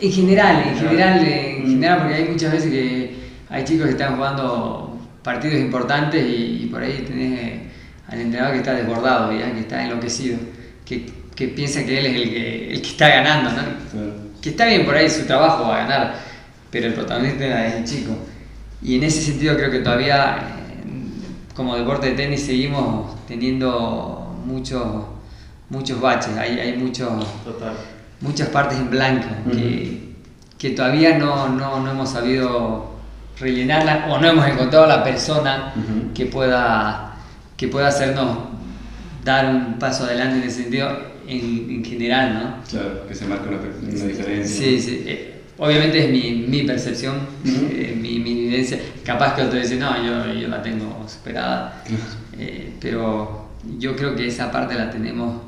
En 0.00 0.12
general, 0.12 0.64
en 0.66 0.76
general, 0.76 1.26
en 1.26 1.64
mm. 1.64 1.70
general, 1.70 1.98
porque 2.00 2.14
hay 2.14 2.24
muchas 2.24 2.52
veces 2.52 2.70
que 2.70 3.14
hay 3.50 3.64
chicos 3.64 3.86
que 3.86 3.92
están 3.92 4.16
jugando 4.16 4.83
partidos 5.24 5.58
importantes 5.58 6.24
y, 6.24 6.68
por 6.70 6.82
ahí 6.82 7.04
tenés 7.06 7.62
al 8.06 8.20
entrenador 8.20 8.52
que 8.52 8.58
está 8.58 8.74
desbordado, 8.74 9.30
que 9.30 9.60
está 9.60 9.84
enloquecido, 9.84 10.38
que, 10.84 11.06
que, 11.34 11.48
piensa 11.48 11.84
que 11.84 11.98
él 11.98 12.06
es 12.06 12.14
el 12.14 12.30
que, 12.30 12.72
el 12.74 12.82
que 12.82 12.88
está 12.88 13.08
ganando, 13.08 13.50
¿no? 13.50 14.24
que 14.40 14.50
está 14.50 14.66
bien 14.66 14.84
por 14.84 14.94
ahí 14.94 15.08
su 15.08 15.24
trabajo 15.26 15.66
va 15.66 15.76
a 15.76 15.86
ganar, 15.86 16.14
pero 16.70 16.86
el 16.86 16.94
protagonista 16.94 17.66
es 17.66 17.74
el 17.74 17.84
chico. 17.84 18.16
Y 18.82 18.96
en 18.96 19.04
ese 19.04 19.22
sentido 19.22 19.56
creo 19.56 19.70
que 19.70 19.78
todavía, 19.78 20.36
como 21.56 21.74
deporte 21.74 22.10
de 22.10 22.12
tenis 22.14 22.42
seguimos 22.42 23.26
teniendo 23.26 24.38
muchos 24.44 24.84
muchos 25.70 26.00
baches, 26.00 26.36
hay, 26.36 26.58
hay 26.58 26.76
muchos, 26.76 27.10
muchas 28.20 28.48
partes 28.48 28.78
en 28.78 28.90
blanco 28.90 29.26
que, 29.50 30.14
que, 30.58 30.70
todavía 30.70 31.18
no, 31.18 31.48
no, 31.48 31.80
no, 31.80 31.90
hemos 31.90 32.10
sabido 32.10 32.93
rellenarla 33.38 34.06
o 34.10 34.20
no 34.20 34.28
hemos 34.28 34.46
encontrado 34.46 34.86
la 34.86 35.02
persona 35.02 35.74
que, 36.14 36.26
pueda, 36.26 37.16
que 37.56 37.68
pueda 37.68 37.88
hacernos 37.88 38.38
dar 39.24 39.54
un 39.54 39.78
paso 39.78 40.04
adelante 40.04 40.38
en 40.38 40.42
ese 40.44 40.62
sentido 40.62 41.14
en, 41.26 41.70
en 41.70 41.84
general, 41.84 42.34
¿no? 42.34 42.56
Claro, 42.68 43.06
que 43.08 43.14
se 43.14 43.26
marque 43.26 43.48
una, 43.48 43.58
una 43.58 44.04
diferencia. 44.04 44.46
Sí, 44.46 44.80
sí. 44.80 45.04
Eh, 45.06 45.40
obviamente 45.58 46.04
es 46.04 46.10
mi, 46.10 46.46
mi 46.46 46.62
percepción, 46.64 47.14
eh, 47.44 47.96
mi, 48.00 48.18
mi, 48.18 48.46
evidencia. 48.46 48.78
Capaz 49.04 49.34
que 49.34 49.42
otro 49.42 49.58
dice, 49.58 49.76
no, 49.76 49.96
yo, 50.04 50.32
yo 50.32 50.48
la 50.48 50.62
tengo 50.62 51.04
superada. 51.08 51.82
Eh, 52.38 52.74
pero 52.80 53.48
yo 53.78 53.96
creo 53.96 54.14
que 54.14 54.26
esa 54.26 54.50
parte 54.50 54.74
la 54.74 54.90
tenemos 54.90 55.40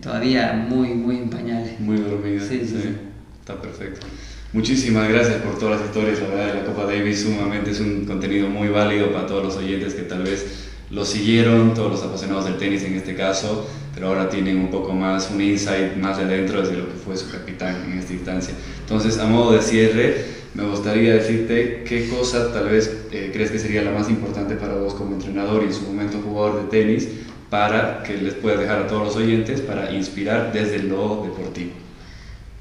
todavía 0.00 0.52
muy, 0.52 0.88
muy 0.88 1.16
en 1.16 1.30
pañales. 1.30 1.80
Muy 1.80 1.98
dormida. 1.98 2.40
Sí, 2.40 2.60
sí, 2.60 2.80
sí. 2.82 2.96
Está 3.40 3.60
perfecto. 3.60 4.06
Muchísimas 4.54 5.06
gracias 5.10 5.42
por 5.42 5.58
todas 5.58 5.78
las 5.78 5.90
historias, 5.90 6.20
la 6.20 6.28
verdad, 6.28 6.54
de 6.54 6.60
la 6.60 6.64
Copa 6.64 6.86
Davis 6.86 7.20
sumamente 7.20 7.70
es 7.70 7.80
un 7.80 8.06
contenido 8.06 8.48
muy 8.48 8.68
válido 8.68 9.12
para 9.12 9.26
todos 9.26 9.44
los 9.44 9.56
oyentes 9.56 9.92
que 9.92 10.00
tal 10.00 10.22
vez 10.22 10.70
lo 10.90 11.04
siguieron, 11.04 11.74
todos 11.74 11.90
los 11.90 12.02
apasionados 12.02 12.46
del 12.46 12.56
tenis 12.56 12.82
en 12.82 12.94
este 12.94 13.14
caso, 13.14 13.68
pero 13.94 14.08
ahora 14.08 14.30
tienen 14.30 14.56
un 14.56 14.70
poco 14.70 14.94
más, 14.94 15.30
un 15.30 15.42
insight 15.42 15.96
más 15.96 16.16
de 16.16 16.24
adentro 16.24 16.62
desde 16.62 16.78
lo 16.78 16.86
que 16.88 16.94
fue 16.94 17.14
su 17.18 17.30
capitán 17.30 17.92
en 17.92 17.98
esta 17.98 18.14
instancia. 18.14 18.54
Entonces, 18.80 19.18
a 19.18 19.26
modo 19.26 19.52
de 19.52 19.60
cierre, 19.60 20.24
me 20.54 20.64
gustaría 20.64 21.16
decirte 21.16 21.84
qué 21.86 22.08
cosa 22.08 22.50
tal 22.50 22.70
vez 22.70 22.90
eh, 23.12 23.28
crees 23.30 23.50
que 23.50 23.58
sería 23.58 23.82
la 23.82 23.90
más 23.90 24.08
importante 24.08 24.54
para 24.54 24.76
vos 24.76 24.94
como 24.94 25.12
entrenador 25.12 25.62
y 25.62 25.66
en 25.66 25.74
su 25.74 25.82
momento 25.82 26.22
jugador 26.24 26.62
de 26.62 26.68
tenis 26.70 27.06
para 27.50 28.02
que 28.02 28.16
les 28.16 28.32
puedas 28.32 28.60
dejar 28.60 28.78
a 28.78 28.86
todos 28.86 29.08
los 29.08 29.16
oyentes 29.16 29.60
para 29.60 29.92
inspirar 29.92 30.54
desde 30.54 30.78
lo 30.78 31.22
deportivo. 31.22 31.87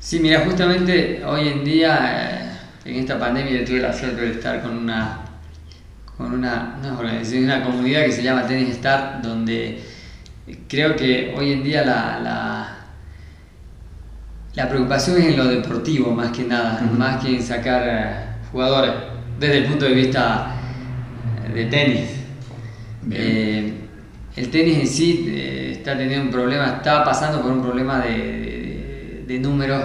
Sí, 0.07 0.21
mira, 0.21 0.45
justamente 0.45 1.21
hoy 1.25 1.49
en 1.49 1.65
día, 1.65 2.53
eh, 2.85 2.89
en 2.89 2.95
esta 2.95 3.19
pandemia, 3.19 3.65
tuve 3.65 3.81
la 3.81 3.91
suerte 3.91 4.21
de 4.21 4.31
estar 4.31 4.61
con 4.61 4.77
una 4.77 5.19
con 6.15 6.31
una, 6.31 6.77
una 6.79 6.97
organización, 6.97 7.43
una 7.43 7.61
comunidad 7.61 8.05
que 8.05 8.13
se 8.13 8.23
llama 8.23 8.47
Tennis 8.47 8.75
Start, 8.75 9.21
donde 9.21 9.83
creo 10.69 10.95
que 10.95 11.35
hoy 11.37 11.51
en 11.51 11.61
día 11.61 11.83
la, 11.83 12.21
la, 12.21 12.77
la 14.53 14.69
preocupación 14.69 15.17
es 15.17 15.25
en 15.25 15.35
lo 15.35 15.45
deportivo 15.45 16.13
más 16.13 16.31
que 16.31 16.43
nada, 16.45 16.79
más 16.97 17.21
que 17.21 17.35
en 17.35 17.43
sacar 17.43 17.83
eh, 17.85 18.15
jugadores 18.49 18.93
desde 19.37 19.57
el 19.57 19.65
punto 19.65 19.83
de 19.83 19.91
vista 19.91 20.55
de 21.53 21.65
tenis. 21.65 22.11
Eh, 23.11 23.73
el 24.37 24.49
tenis 24.51 24.77
en 24.77 24.87
sí 24.87 25.35
está 25.75 25.97
teniendo 25.97 26.27
un 26.27 26.31
problema, 26.31 26.77
está 26.77 27.03
pasando 27.03 27.41
por 27.41 27.51
un 27.51 27.61
problema 27.61 27.99
de, 27.99 28.13
de, 28.15 28.56
números, 29.39 29.83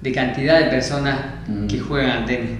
de 0.00 0.12
cantidad 0.12 0.58
de 0.58 0.66
personas 0.66 1.18
que 1.68 1.78
juegan 1.78 2.10
al 2.10 2.24
tenis. 2.24 2.58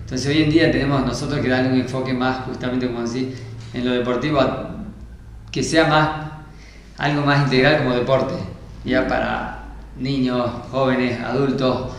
Entonces 0.00 0.26
hoy 0.26 0.42
en 0.42 0.50
día 0.50 0.72
tenemos 0.72 1.04
nosotros 1.04 1.40
que 1.40 1.48
darle 1.48 1.70
un 1.70 1.80
enfoque 1.80 2.14
más, 2.14 2.38
justamente 2.46 2.86
como 2.86 3.06
decís, 3.06 3.38
en 3.74 3.84
lo 3.84 3.92
deportivo, 3.92 4.40
que 5.52 5.62
sea 5.62 5.86
más 5.86 6.28
algo 6.96 7.22
más 7.22 7.44
integral 7.44 7.78
como 7.78 7.94
deporte, 7.94 8.34
ya 8.84 9.06
para 9.06 9.64
niños, 9.98 10.50
jóvenes, 10.70 11.20
adultos, 11.20 11.92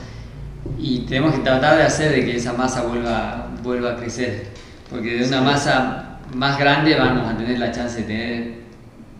y 0.77 0.99
tenemos 1.01 1.35
que 1.35 1.41
tratar 1.41 1.77
de 1.77 1.83
hacer 1.83 2.11
de 2.11 2.25
que 2.25 2.35
esa 2.35 2.53
masa 2.53 2.83
vuelva, 2.83 3.47
vuelva 3.63 3.91
a 3.91 3.95
crecer, 3.95 4.47
porque 4.89 5.17
de 5.17 5.27
una 5.27 5.41
masa 5.41 6.17
más 6.33 6.59
grande 6.59 6.95
vamos 6.95 7.31
a 7.31 7.37
tener 7.37 7.59
la 7.59 7.71
chance 7.71 8.01
de 8.01 8.07
tener 8.07 8.59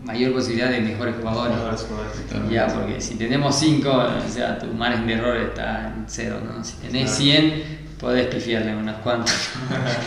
mayor 0.04 0.32
posibilidad 0.32 0.70
de 0.70 0.80
mejores 0.80 1.14
jugadores. 1.16 1.86
Ya, 2.50 2.66
porque 2.66 3.00
si 3.00 3.14
tenemos 3.16 3.58
5, 3.58 3.90
o 3.90 4.28
sea, 4.28 4.58
tu 4.58 4.66
margen 4.68 5.06
de 5.06 5.12
error 5.14 5.36
está 5.36 5.94
en 5.94 6.04
cero, 6.06 6.40
¿no? 6.44 6.64
Si 6.64 6.76
tenés 6.76 7.10
100, 7.10 7.80
podés 7.98 8.26
pifiarle 8.28 8.74
unas 8.74 8.96
cuantas. 8.96 9.50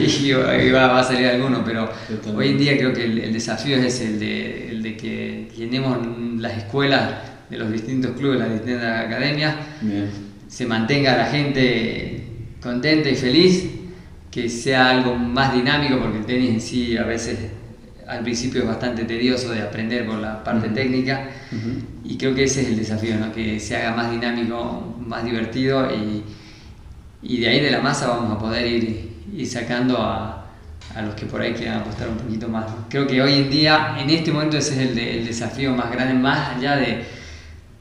y, 0.00 0.32
va, 0.70 0.98
a 0.98 1.04
salir 1.04 1.28
alguno, 1.28 1.62
pero 1.64 1.88
hoy 2.34 2.48
en 2.48 2.58
día 2.58 2.76
creo 2.76 2.92
que 2.92 3.04
el, 3.04 3.32
desafío 3.32 3.76
es 3.76 4.00
el 4.00 4.18
de, 4.18 4.70
el 4.70 4.82
de, 4.82 4.96
que 4.96 5.50
llenemos 5.56 5.98
las 6.38 6.58
escuelas 6.58 7.14
de 7.48 7.58
los 7.58 7.70
distintos 7.70 8.12
clubes, 8.12 8.40
las 8.40 8.52
distintas 8.52 9.06
academias, 9.06 9.54
se 10.48 10.66
mantenga 10.66 11.16
la 11.16 11.26
gente 11.26 12.24
contenta 12.60 13.08
y 13.08 13.14
feliz, 13.14 13.70
que 14.30 14.48
sea 14.48 14.90
algo 14.90 15.14
más 15.14 15.54
dinámico, 15.54 15.98
porque 16.00 16.18
el 16.18 16.24
tenis 16.24 16.50
en 16.50 16.60
sí 16.60 16.96
a 16.96 17.04
veces 17.04 17.38
al 18.06 18.22
principio 18.22 18.62
es 18.62 18.68
bastante 18.68 19.04
tedioso 19.04 19.50
de 19.50 19.62
aprender 19.62 20.06
por 20.06 20.18
la 20.18 20.42
parte 20.42 20.68
técnica 20.68 21.28
y 22.04 22.16
creo 22.16 22.34
que 22.34 22.44
ese 22.44 22.62
es 22.62 22.68
el 22.68 22.76
desafío, 22.76 23.16
¿no? 23.16 23.32
que 23.32 23.58
se 23.58 23.76
haga 23.76 23.94
más 23.94 24.10
dinámico, 24.10 24.96
más 24.98 25.24
divertido 25.24 25.88
y, 25.90 26.22
y 27.22 27.40
de 27.40 27.48
ahí 27.48 27.60
de 27.60 27.70
la 27.70 27.80
masa 27.80 28.08
vamos 28.08 28.36
a 28.36 28.38
poder 28.38 28.66
ir, 28.66 29.46
sacando 29.46 29.98
a, 29.98 30.46
a, 30.94 31.02
los 31.02 31.14
que 31.14 31.26
por 31.26 31.40
ahí 31.40 31.54
quieran 31.54 31.80
apostar 31.80 32.08
un 32.08 32.16
poquito 32.18 32.48
más. 32.48 32.66
Creo 32.88 33.06
que 33.06 33.20
hoy 33.20 33.34
en 33.34 33.50
día, 33.50 33.96
en 33.98 34.10
este 34.10 34.30
momento, 34.30 34.58
ese 34.58 34.74
es 34.74 34.90
el, 34.90 34.98
el 34.98 35.26
desafío 35.26 35.72
más 35.74 35.90
grande, 35.90 36.14
más 36.14 36.56
allá 36.56 36.76
de, 36.76 37.04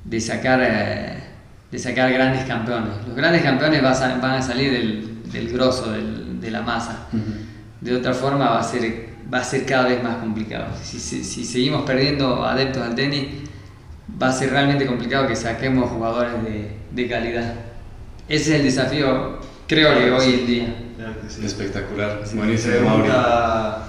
de 0.06 0.22
sacar, 0.22 0.60
eh, 0.64 1.24
de 1.72 1.80
sacar 1.80 2.12
grandes 2.12 2.46
campeones. 2.46 2.92
Los 3.06 3.16
grandes 3.16 3.44
campeones 3.44 3.82
van 3.82 4.24
a, 4.24 4.42
salir 4.42 4.72
del, 4.72 5.32
del 5.32 5.50
grosso 5.52 5.92
del, 5.92 6.40
de 6.40 6.52
la 6.52 6.62
masa. 6.62 7.08
De 7.82 7.96
otra 7.96 8.14
forma 8.14 8.50
va 8.50 8.60
a 8.60 8.64
ser, 8.64 9.13
va 9.34 9.40
a 9.40 9.44
ser 9.44 9.66
cada 9.66 9.88
vez 9.88 10.04
más 10.04 10.18
complicado. 10.18 10.68
Si, 10.84 11.00
si, 11.00 11.24
si 11.24 11.44
seguimos 11.44 11.84
perdiendo 11.84 12.46
adeptos 12.46 12.84
al 12.84 12.94
tenis, 12.94 13.28
va 14.22 14.28
a 14.28 14.34
ser 14.34 14.52
realmente 14.52 14.86
complicado 14.86 15.28
que 15.28 15.36
saquemos 15.36 15.90
jugadores 15.90 16.44
de, 16.44 16.72
de 16.92 17.10
calidad. 17.10 17.56
Ese 18.30 18.54
es 18.54 18.60
el 18.60 18.64
desafío, 18.64 19.40
creo 19.68 19.98
que 19.98 20.12
hoy 20.12 20.34
en 20.34 20.48
día. 20.48 20.76
Espectacular. 21.44 22.24
Buenísimo, 22.34 22.90
Mauri. 22.90 23.10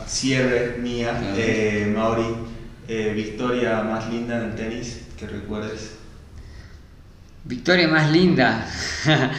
cierre 0.07 0.79
mía, 0.81 1.21
eh, 1.37 1.93
Mauri. 1.95 2.25
Eh, 2.87 3.13
victoria 3.15 3.83
más 3.83 4.11
linda 4.11 4.37
en 4.39 4.51
el 4.51 4.55
tenis 4.55 5.03
que 5.19 5.27
recuerdes. 5.27 5.93
Victoria 7.45 7.89
más 7.89 8.11
linda. 8.11 8.67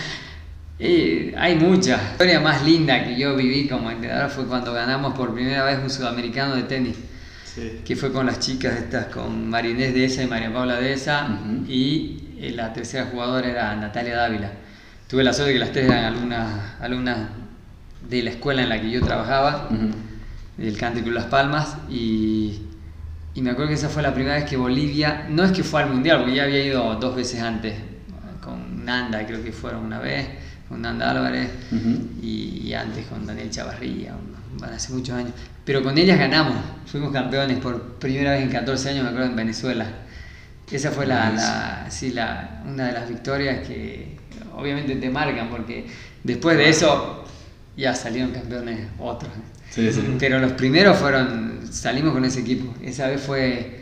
Eh, 0.79 1.33
hay 1.37 1.55
muchas. 1.55 2.01
La 2.01 2.11
historia 2.11 2.39
más 2.39 2.63
linda 2.63 3.03
que 3.03 3.17
yo 3.17 3.35
viví 3.35 3.67
como 3.67 3.89
entrenador 3.91 4.29
fue 4.29 4.45
cuando 4.45 4.73
ganamos 4.73 5.13
por 5.13 5.33
primera 5.33 5.63
vez 5.63 5.79
un 5.81 5.89
sudamericano 5.89 6.55
de 6.55 6.63
tenis. 6.63 6.95
Que 7.85 7.95
fue 7.95 8.11
con 8.11 8.25
las 8.25 8.39
chicas 8.39 8.77
estas, 8.77 9.05
con 9.05 9.49
Marinés 9.49 9.93
de 9.93 10.03
esa 10.03 10.23
y 10.23 10.27
María 10.27 10.51
Paula 10.51 10.79
de 10.79 10.91
esa. 10.91 11.27
Y 11.67 12.51
la 12.53 12.73
tercera 12.73 13.05
jugadora 13.05 13.49
era 13.49 13.75
Natalia 13.75 14.17
Dávila 14.17 14.51
tuve 15.07 15.23
la 15.23 15.33
suerte 15.33 15.53
de 15.53 15.53
que 15.53 15.59
las 15.59 15.71
tres 15.71 15.85
eran 15.85 16.05
alumnas, 16.05 16.61
alumnas 16.81 17.29
de 18.09 18.23
la 18.23 18.31
escuela 18.31 18.63
en 18.63 18.69
la 18.69 18.81
que 18.81 18.89
yo 18.89 19.01
trabajaba, 19.01 19.69
del 20.57 20.77
Country 20.77 21.03
Club 21.03 21.13
Las 21.13 21.25
Palmas, 21.25 21.77
y, 21.89 22.61
y, 23.33 23.41
me 23.41 23.51
acuerdo 23.51 23.69
que 23.69 23.75
esa 23.75 23.89
fue 23.89 24.01
la 24.01 24.13
primera 24.13 24.35
vez 24.35 24.45
que 24.45 24.57
Bolivia, 24.57 25.27
no 25.29 25.43
es 25.43 25.51
que 25.51 25.63
fue 25.63 25.83
al 25.83 25.89
Mundial, 25.89 26.19
porque 26.19 26.35
ya 26.35 26.43
había 26.43 26.63
ido 26.63 26.95
dos 26.95 27.15
veces 27.15 27.41
antes, 27.41 27.75
con 28.41 28.85
Nanda, 28.85 29.25
creo 29.25 29.43
que 29.43 29.51
fueron 29.51 29.85
una 29.85 29.99
vez, 29.99 30.27
con 30.67 30.81
Nanda 30.81 31.11
Álvarez, 31.11 31.49
y, 32.21 32.73
antes 32.73 33.05
con 33.05 33.25
Daniel 33.25 33.49
Chavarría, 33.49 34.13
hace 34.63 34.93
muchos 34.93 35.15
años. 35.15 35.31
Pero 35.63 35.83
con 35.83 35.97
ellas 35.97 36.19
ganamos, 36.19 36.57
fuimos 36.85 37.11
campeones 37.11 37.57
por 37.59 37.95
primera 37.99 38.31
vez 38.31 38.43
en 38.43 38.49
14 38.49 38.89
años, 38.89 39.03
me 39.03 39.09
acuerdo, 39.09 39.29
en 39.29 39.35
Venezuela. 39.35 39.85
Esa 40.71 40.91
fue 40.91 41.05
la, 41.05 41.31
la, 41.31 41.85
sí, 41.89 42.11
la, 42.11 42.63
una 42.65 42.87
de 42.87 42.93
las 42.93 43.07
victorias 43.07 43.67
que, 43.67 44.17
obviamente 44.55 44.95
te 44.95 45.09
marcan 45.09 45.49
porque 45.49 45.85
después 46.23 46.57
de 46.57 46.69
eso 46.69 47.23
ya 47.77 47.93
salieron 47.93 48.31
campeones 48.31 48.87
otros. 48.99 49.31
Pero 50.19 50.39
los 50.39 50.53
primeros 50.53 50.97
fueron, 50.97 51.59
salimos 51.69 52.13
con 52.13 52.23
ese 52.23 52.41
equipo. 52.41 52.73
Esa 52.81 53.07
vez 53.07 53.21
fue, 53.21 53.81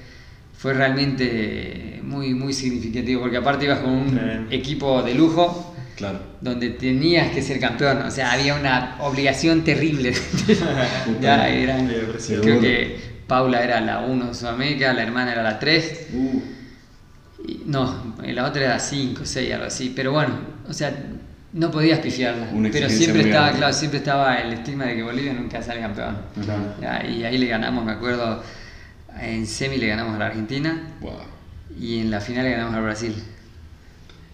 fue 0.58 0.74
realmente 0.74 2.02
muy, 2.04 2.34
muy 2.34 2.54
significativo 2.54 3.22
porque 3.22 3.38
aparte 3.38 3.66
ibas 3.66 3.80
con 3.80 3.92
un 3.92 4.48
equipo 4.50 5.04
de 5.04 5.14
lujo. 5.14 5.73
Claro. 5.96 6.20
Donde 6.42 6.72
tenías 6.72 7.32
que 7.32 7.42
ser 7.42 7.60
campeón, 7.60 8.02
o 8.02 8.12
sea, 8.12 8.32
había 8.32 8.56
una 8.56 8.98
obligación 9.00 9.64
terrible. 9.64 10.14
ya 11.22 11.48
eran, 11.48 11.88
creo 12.42 12.60
que 12.60 12.98
Paula 13.28 13.64
era 13.64 13.80
la 13.82 14.00
1 14.00 14.28
de 14.28 14.34
Sudamérica, 14.34 14.94
la 14.94 15.04
hermana 15.04 15.32
era 15.32 15.44
la 15.44 15.60
3. 15.60 16.08
Uh. 16.14 16.42
no, 17.66 18.16
la 18.24 18.46
otra 18.46 18.64
era 18.64 18.80
5, 18.80 19.22
6, 19.24 19.54
algo 19.54 19.66
así. 19.66 19.94
Pero 19.96 20.12
bueno, 20.12 20.36
o 20.68 20.74
sea, 20.74 20.94
no 21.54 21.72
podías 21.72 22.00
pifiarla. 22.00 22.48
Pero 22.72 22.90
siempre 22.90 23.24
estaba, 23.24 23.52
claro, 23.52 23.74
siempre 23.74 24.00
estaba 24.00 24.38
el 24.38 24.54
estigma 24.54 24.86
de 24.86 24.96
que 24.96 25.04
Bolivia 25.04 25.34
nunca 25.34 25.62
sale 25.62 25.80
campeón. 25.80 26.18
y 27.10 27.24
ahí 27.24 27.38
le 27.38 27.48
ganamos, 27.48 27.86
me 27.86 27.92
acuerdo, 27.92 28.44
en 29.20 29.46
semi 29.46 29.78
le 29.78 29.88
ganamos 29.88 30.16
a 30.16 30.20
la 30.20 30.26
Argentina. 30.28 30.90
Y 31.80 32.00
en 32.00 32.12
la 32.12 32.20
final 32.20 32.46
le 32.46 32.52
ganamos 32.52 32.76
al 32.76 32.84
Brasil. 32.84 33.16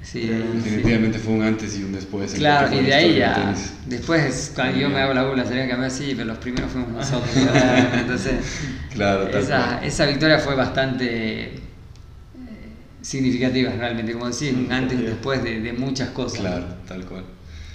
Sí, 0.01 0.21
Definitivamente 0.21 1.19
fue 1.19 1.33
un 1.33 1.43
antes 1.43 1.77
y 1.77 1.83
un 1.83 1.91
después. 1.91 2.33
Claro, 2.33 2.73
y 2.73 2.85
de 2.85 2.93
ahí 2.93 3.17
ya. 3.17 3.53
Después, 3.85 4.53
cuando 4.55 4.79
yo 4.79 4.89
me 4.89 4.99
hago 4.99 5.13
la 5.13 5.25
bula, 5.25 5.45
sería 5.45 5.67
que 5.67 5.73
así, 5.73 6.13
pero 6.15 6.27
los 6.27 6.38
primeros 6.38 6.71
fuimos 6.71 6.91
nosotros. 6.91 7.29
Entonces, 7.93 8.33
claro, 8.93 9.27
esa, 9.27 9.83
esa, 9.83 10.05
victoria 10.05 10.39
fue 10.39 10.55
bastante 10.55 11.43
eh, 11.47 11.59
significativa, 13.01 13.71
realmente. 13.71 14.13
Como 14.13 14.29
decís, 14.29 14.53
un 14.53 14.71
antes 14.71 14.99
y 14.99 15.03
después 15.03 15.43
de, 15.43 15.59
de 15.59 15.73
muchas 15.73 16.09
cosas. 16.09 16.39
Claro, 16.39 16.65
tal 16.88 17.05
cual. 17.05 17.25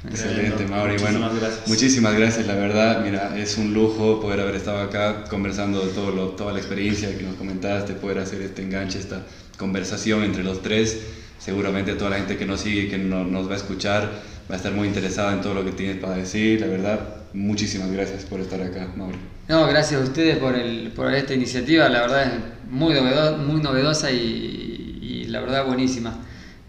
Excelente, 0.08 0.66
Mauri. 0.66 0.96
Bueno, 0.98 1.30
gracias. 1.38 1.66
muchísimas 1.66 2.14
gracias, 2.14 2.46
la 2.46 2.54
verdad. 2.54 3.02
Mira, 3.04 3.38
es 3.38 3.56
un 3.58 3.72
lujo 3.72 4.20
poder 4.20 4.40
haber 4.40 4.56
estado 4.56 4.80
acá 4.80 5.24
conversando 5.24 5.86
de 5.86 5.92
todo 5.92 6.10
lo, 6.10 6.28
toda 6.30 6.52
la 6.52 6.58
experiencia 6.58 7.16
que 7.16 7.22
nos 7.22 7.36
comentaste, 7.36 7.94
poder 7.94 8.18
hacer 8.18 8.42
este 8.42 8.62
enganche, 8.62 8.98
esta 8.98 9.22
conversación 9.58 10.24
entre 10.24 10.42
los 10.42 10.62
tres. 10.62 10.98
Seguramente 11.38 11.94
toda 11.94 12.10
la 12.10 12.16
gente 12.16 12.36
que 12.36 12.46
nos 12.46 12.60
sigue, 12.60 12.88
que 12.88 12.98
nos 12.98 13.48
va 13.48 13.54
a 13.54 13.56
escuchar, 13.56 14.02
va 14.50 14.54
a 14.54 14.56
estar 14.56 14.72
muy 14.72 14.88
interesada 14.88 15.32
en 15.32 15.40
todo 15.40 15.54
lo 15.54 15.64
que 15.64 15.72
tienes 15.72 15.98
para 15.98 16.16
decir. 16.16 16.60
La 16.60 16.66
verdad, 16.66 17.00
muchísimas 17.32 17.90
gracias 17.90 18.24
por 18.24 18.40
estar 18.40 18.60
acá, 18.62 18.88
Mauri. 18.96 19.18
No, 19.48 19.66
gracias 19.66 20.00
a 20.00 20.04
ustedes 20.04 20.38
por, 20.38 20.54
el, 20.54 20.92
por 20.92 21.12
esta 21.12 21.34
iniciativa. 21.34 21.88
La 21.88 22.00
verdad 22.00 22.24
es 22.24 22.70
muy, 22.70 22.94
novedosa, 22.94 23.36
muy 23.36 23.60
novedosa 23.60 24.10
y, 24.10 24.98
y 25.02 25.24
la 25.26 25.40
verdad 25.40 25.66
buenísima. 25.66 26.14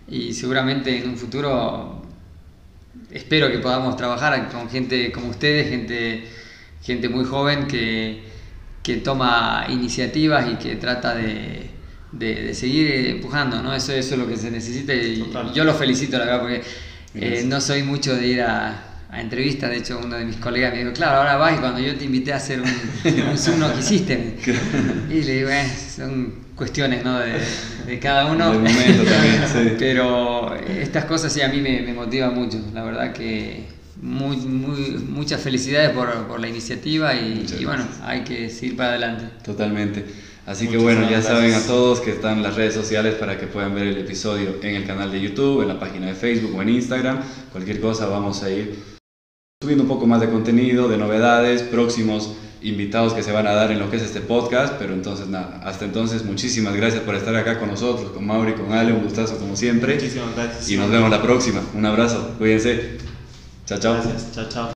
Y 0.08 0.34
seguramente 0.34 0.98
en 0.98 1.10
un 1.10 1.18
futuro 1.18 2.06
espero 3.12 3.50
que 3.50 3.60
podamos 3.60 3.96
trabajar 3.96 4.50
con 4.50 4.70
gente 4.70 5.12
como 5.12 5.30
ustedes, 5.30 5.70
gente, 5.70 6.26
gente 6.84 7.10
muy 7.10 7.26
joven 7.26 7.68
que, 7.68 8.24
que 8.84 8.98
toma 8.98 9.66
iniciativas 9.70 10.52
y 10.52 10.56
que 10.56 10.76
trata 10.76 11.16
de, 11.16 11.70
de, 12.18 12.54
seguir 12.54 13.08
empujando, 13.08 13.62
¿no? 13.62 13.74
Eso, 13.74 13.94
eso 13.94 14.16
es 14.16 14.20
lo 14.20 14.28
que 14.28 14.38
se 14.38 14.52
necesita 14.52 14.94
y 14.94 15.32
yo 15.54 15.64
los 15.64 15.78
felicito, 15.78 16.18
la 16.18 16.26
verdad, 16.26 16.42
porque 16.42 16.62
eh, 17.16 17.44
no 17.46 17.62
soy 17.62 17.84
mucho 17.84 18.16
de 18.16 18.28
ir 18.28 18.42
a, 18.42 18.96
a 19.10 19.22
entrevistas, 19.22 19.70
de 19.70 19.78
hecho 19.78 20.00
uno 20.04 20.18
de 20.18 20.26
mis 20.26 20.38
colegas 20.38 20.74
me 20.74 20.80
dijo, 20.80 20.94
claro, 20.94 21.18
ahora 21.18 21.38
vas 21.38 21.56
y 21.56 21.60
cuando 21.60 21.80
yo 21.80 21.96
te 21.96 22.06
invité 22.06 22.34
a 22.34 22.38
hacer 22.38 22.62
un, 22.62 22.70
un 23.30 23.38
Zoom 23.38 23.60
no 23.60 23.74
quisiste. 23.74 24.36
y 25.10 25.24
le 25.24 25.34
digo, 25.38 25.50
eh, 25.50 25.68
son 25.96 26.46
cuestiones 26.56 27.04
¿no? 27.04 27.20
de, 27.20 27.34
de, 27.88 28.00
cada 28.00 28.26
uno. 28.26 28.54
momento 28.54 29.04
también, 29.04 29.44
sí. 29.52 29.76
Pero 29.80 30.56
estas 30.56 31.06
cosas 31.06 31.32
sí 31.32 31.42
a 31.42 31.50
mí 31.50 31.62
me, 31.62 31.82
me 31.82 31.94
motivan 31.94 32.34
mucho. 32.34 32.60
La 32.74 32.84
verdad 32.84 33.14
que 33.14 33.66
muy, 34.02 34.38
muy, 34.38 34.98
muchas 35.08 35.42
felicidades 35.42 35.92
por, 35.92 36.28
por 36.28 36.40
la 36.40 36.48
iniciativa 36.48 37.14
y, 37.14 37.46
y, 37.60 37.66
bueno, 37.66 37.86
hay 38.04 38.24
que 38.24 38.50
seguir 38.50 38.76
para 38.76 38.90
adelante. 38.90 39.26
Totalmente. 39.44 40.06
Así 40.46 40.68
que 40.68 40.78
bueno, 40.78 41.10
ya 41.10 41.22
saben 41.24 41.54
a 41.54 41.62
todos 41.62 42.02
que 42.02 42.12
están 42.12 42.44
las 42.44 42.56
redes 42.56 42.76
sociales 42.76 43.16
para 43.16 43.40
que 43.40 43.48
puedan 43.48 43.74
ver 43.74 43.88
el 43.88 43.98
episodio 43.98 44.58
en 44.62 44.76
el 44.76 44.86
canal 44.86 45.12
de 45.12 45.20
YouTube, 45.20 45.64
en 45.64 45.70
la 45.70 45.80
página 45.80 46.08
de 46.08 46.14
Facebook 46.14 46.56
o 46.56 46.62
en 46.62 46.70
Instagram. 46.70 47.20
Cualquier 47.52 47.82
cosa 47.82 48.06
vamos 48.06 48.44
a 48.44 48.52
ir 48.52 48.78
subiendo 49.62 49.84
un 49.84 49.90
poco 49.90 50.06
más 50.06 50.22
de 50.22 50.30
contenido, 50.30 50.88
de 50.88 50.98
novedades, 50.98 51.64
próximos 51.64 52.36
invitados 52.62 53.14
que 53.14 53.24
se 53.24 53.32
van 53.32 53.48
a 53.48 53.54
dar 53.54 53.72
en 53.72 53.80
lo 53.80 53.90
que 53.90 53.98
es 53.98 54.04
este 54.04 54.22
podcast, 54.22 54.76
pero 54.78 54.94
entonces 54.94 55.28
nada, 55.28 55.62
hasta 55.64 55.86
entonces 55.86 56.24
muchísimas 56.24 56.76
gracias 56.76 57.04
por 57.04 57.16
estar 57.16 57.36
acá 57.36 57.60
con 57.60 57.70
nosotros, 57.70 58.12
con 58.12 58.26
Mauri, 58.26 58.54
con 58.54 58.72
Ale, 58.72 58.94
un 58.94 59.04
gustazo 59.04 59.38
como 59.38 59.56
siempre. 59.56 59.96
Muchísimas 59.96 60.36
gracias. 60.36 60.70
Y 60.70 60.78
nos 60.78 60.92
vemos 60.92 61.10
la 61.10 61.22
próxima. 61.22 61.62
Un 61.74 61.86
abrazo, 61.86 62.36
cuídense. 62.38 62.98
Chao, 63.66 63.80
chao. 63.80 63.94
Gracias, 63.94 64.32
chao, 64.34 64.46
chao. 64.50 64.64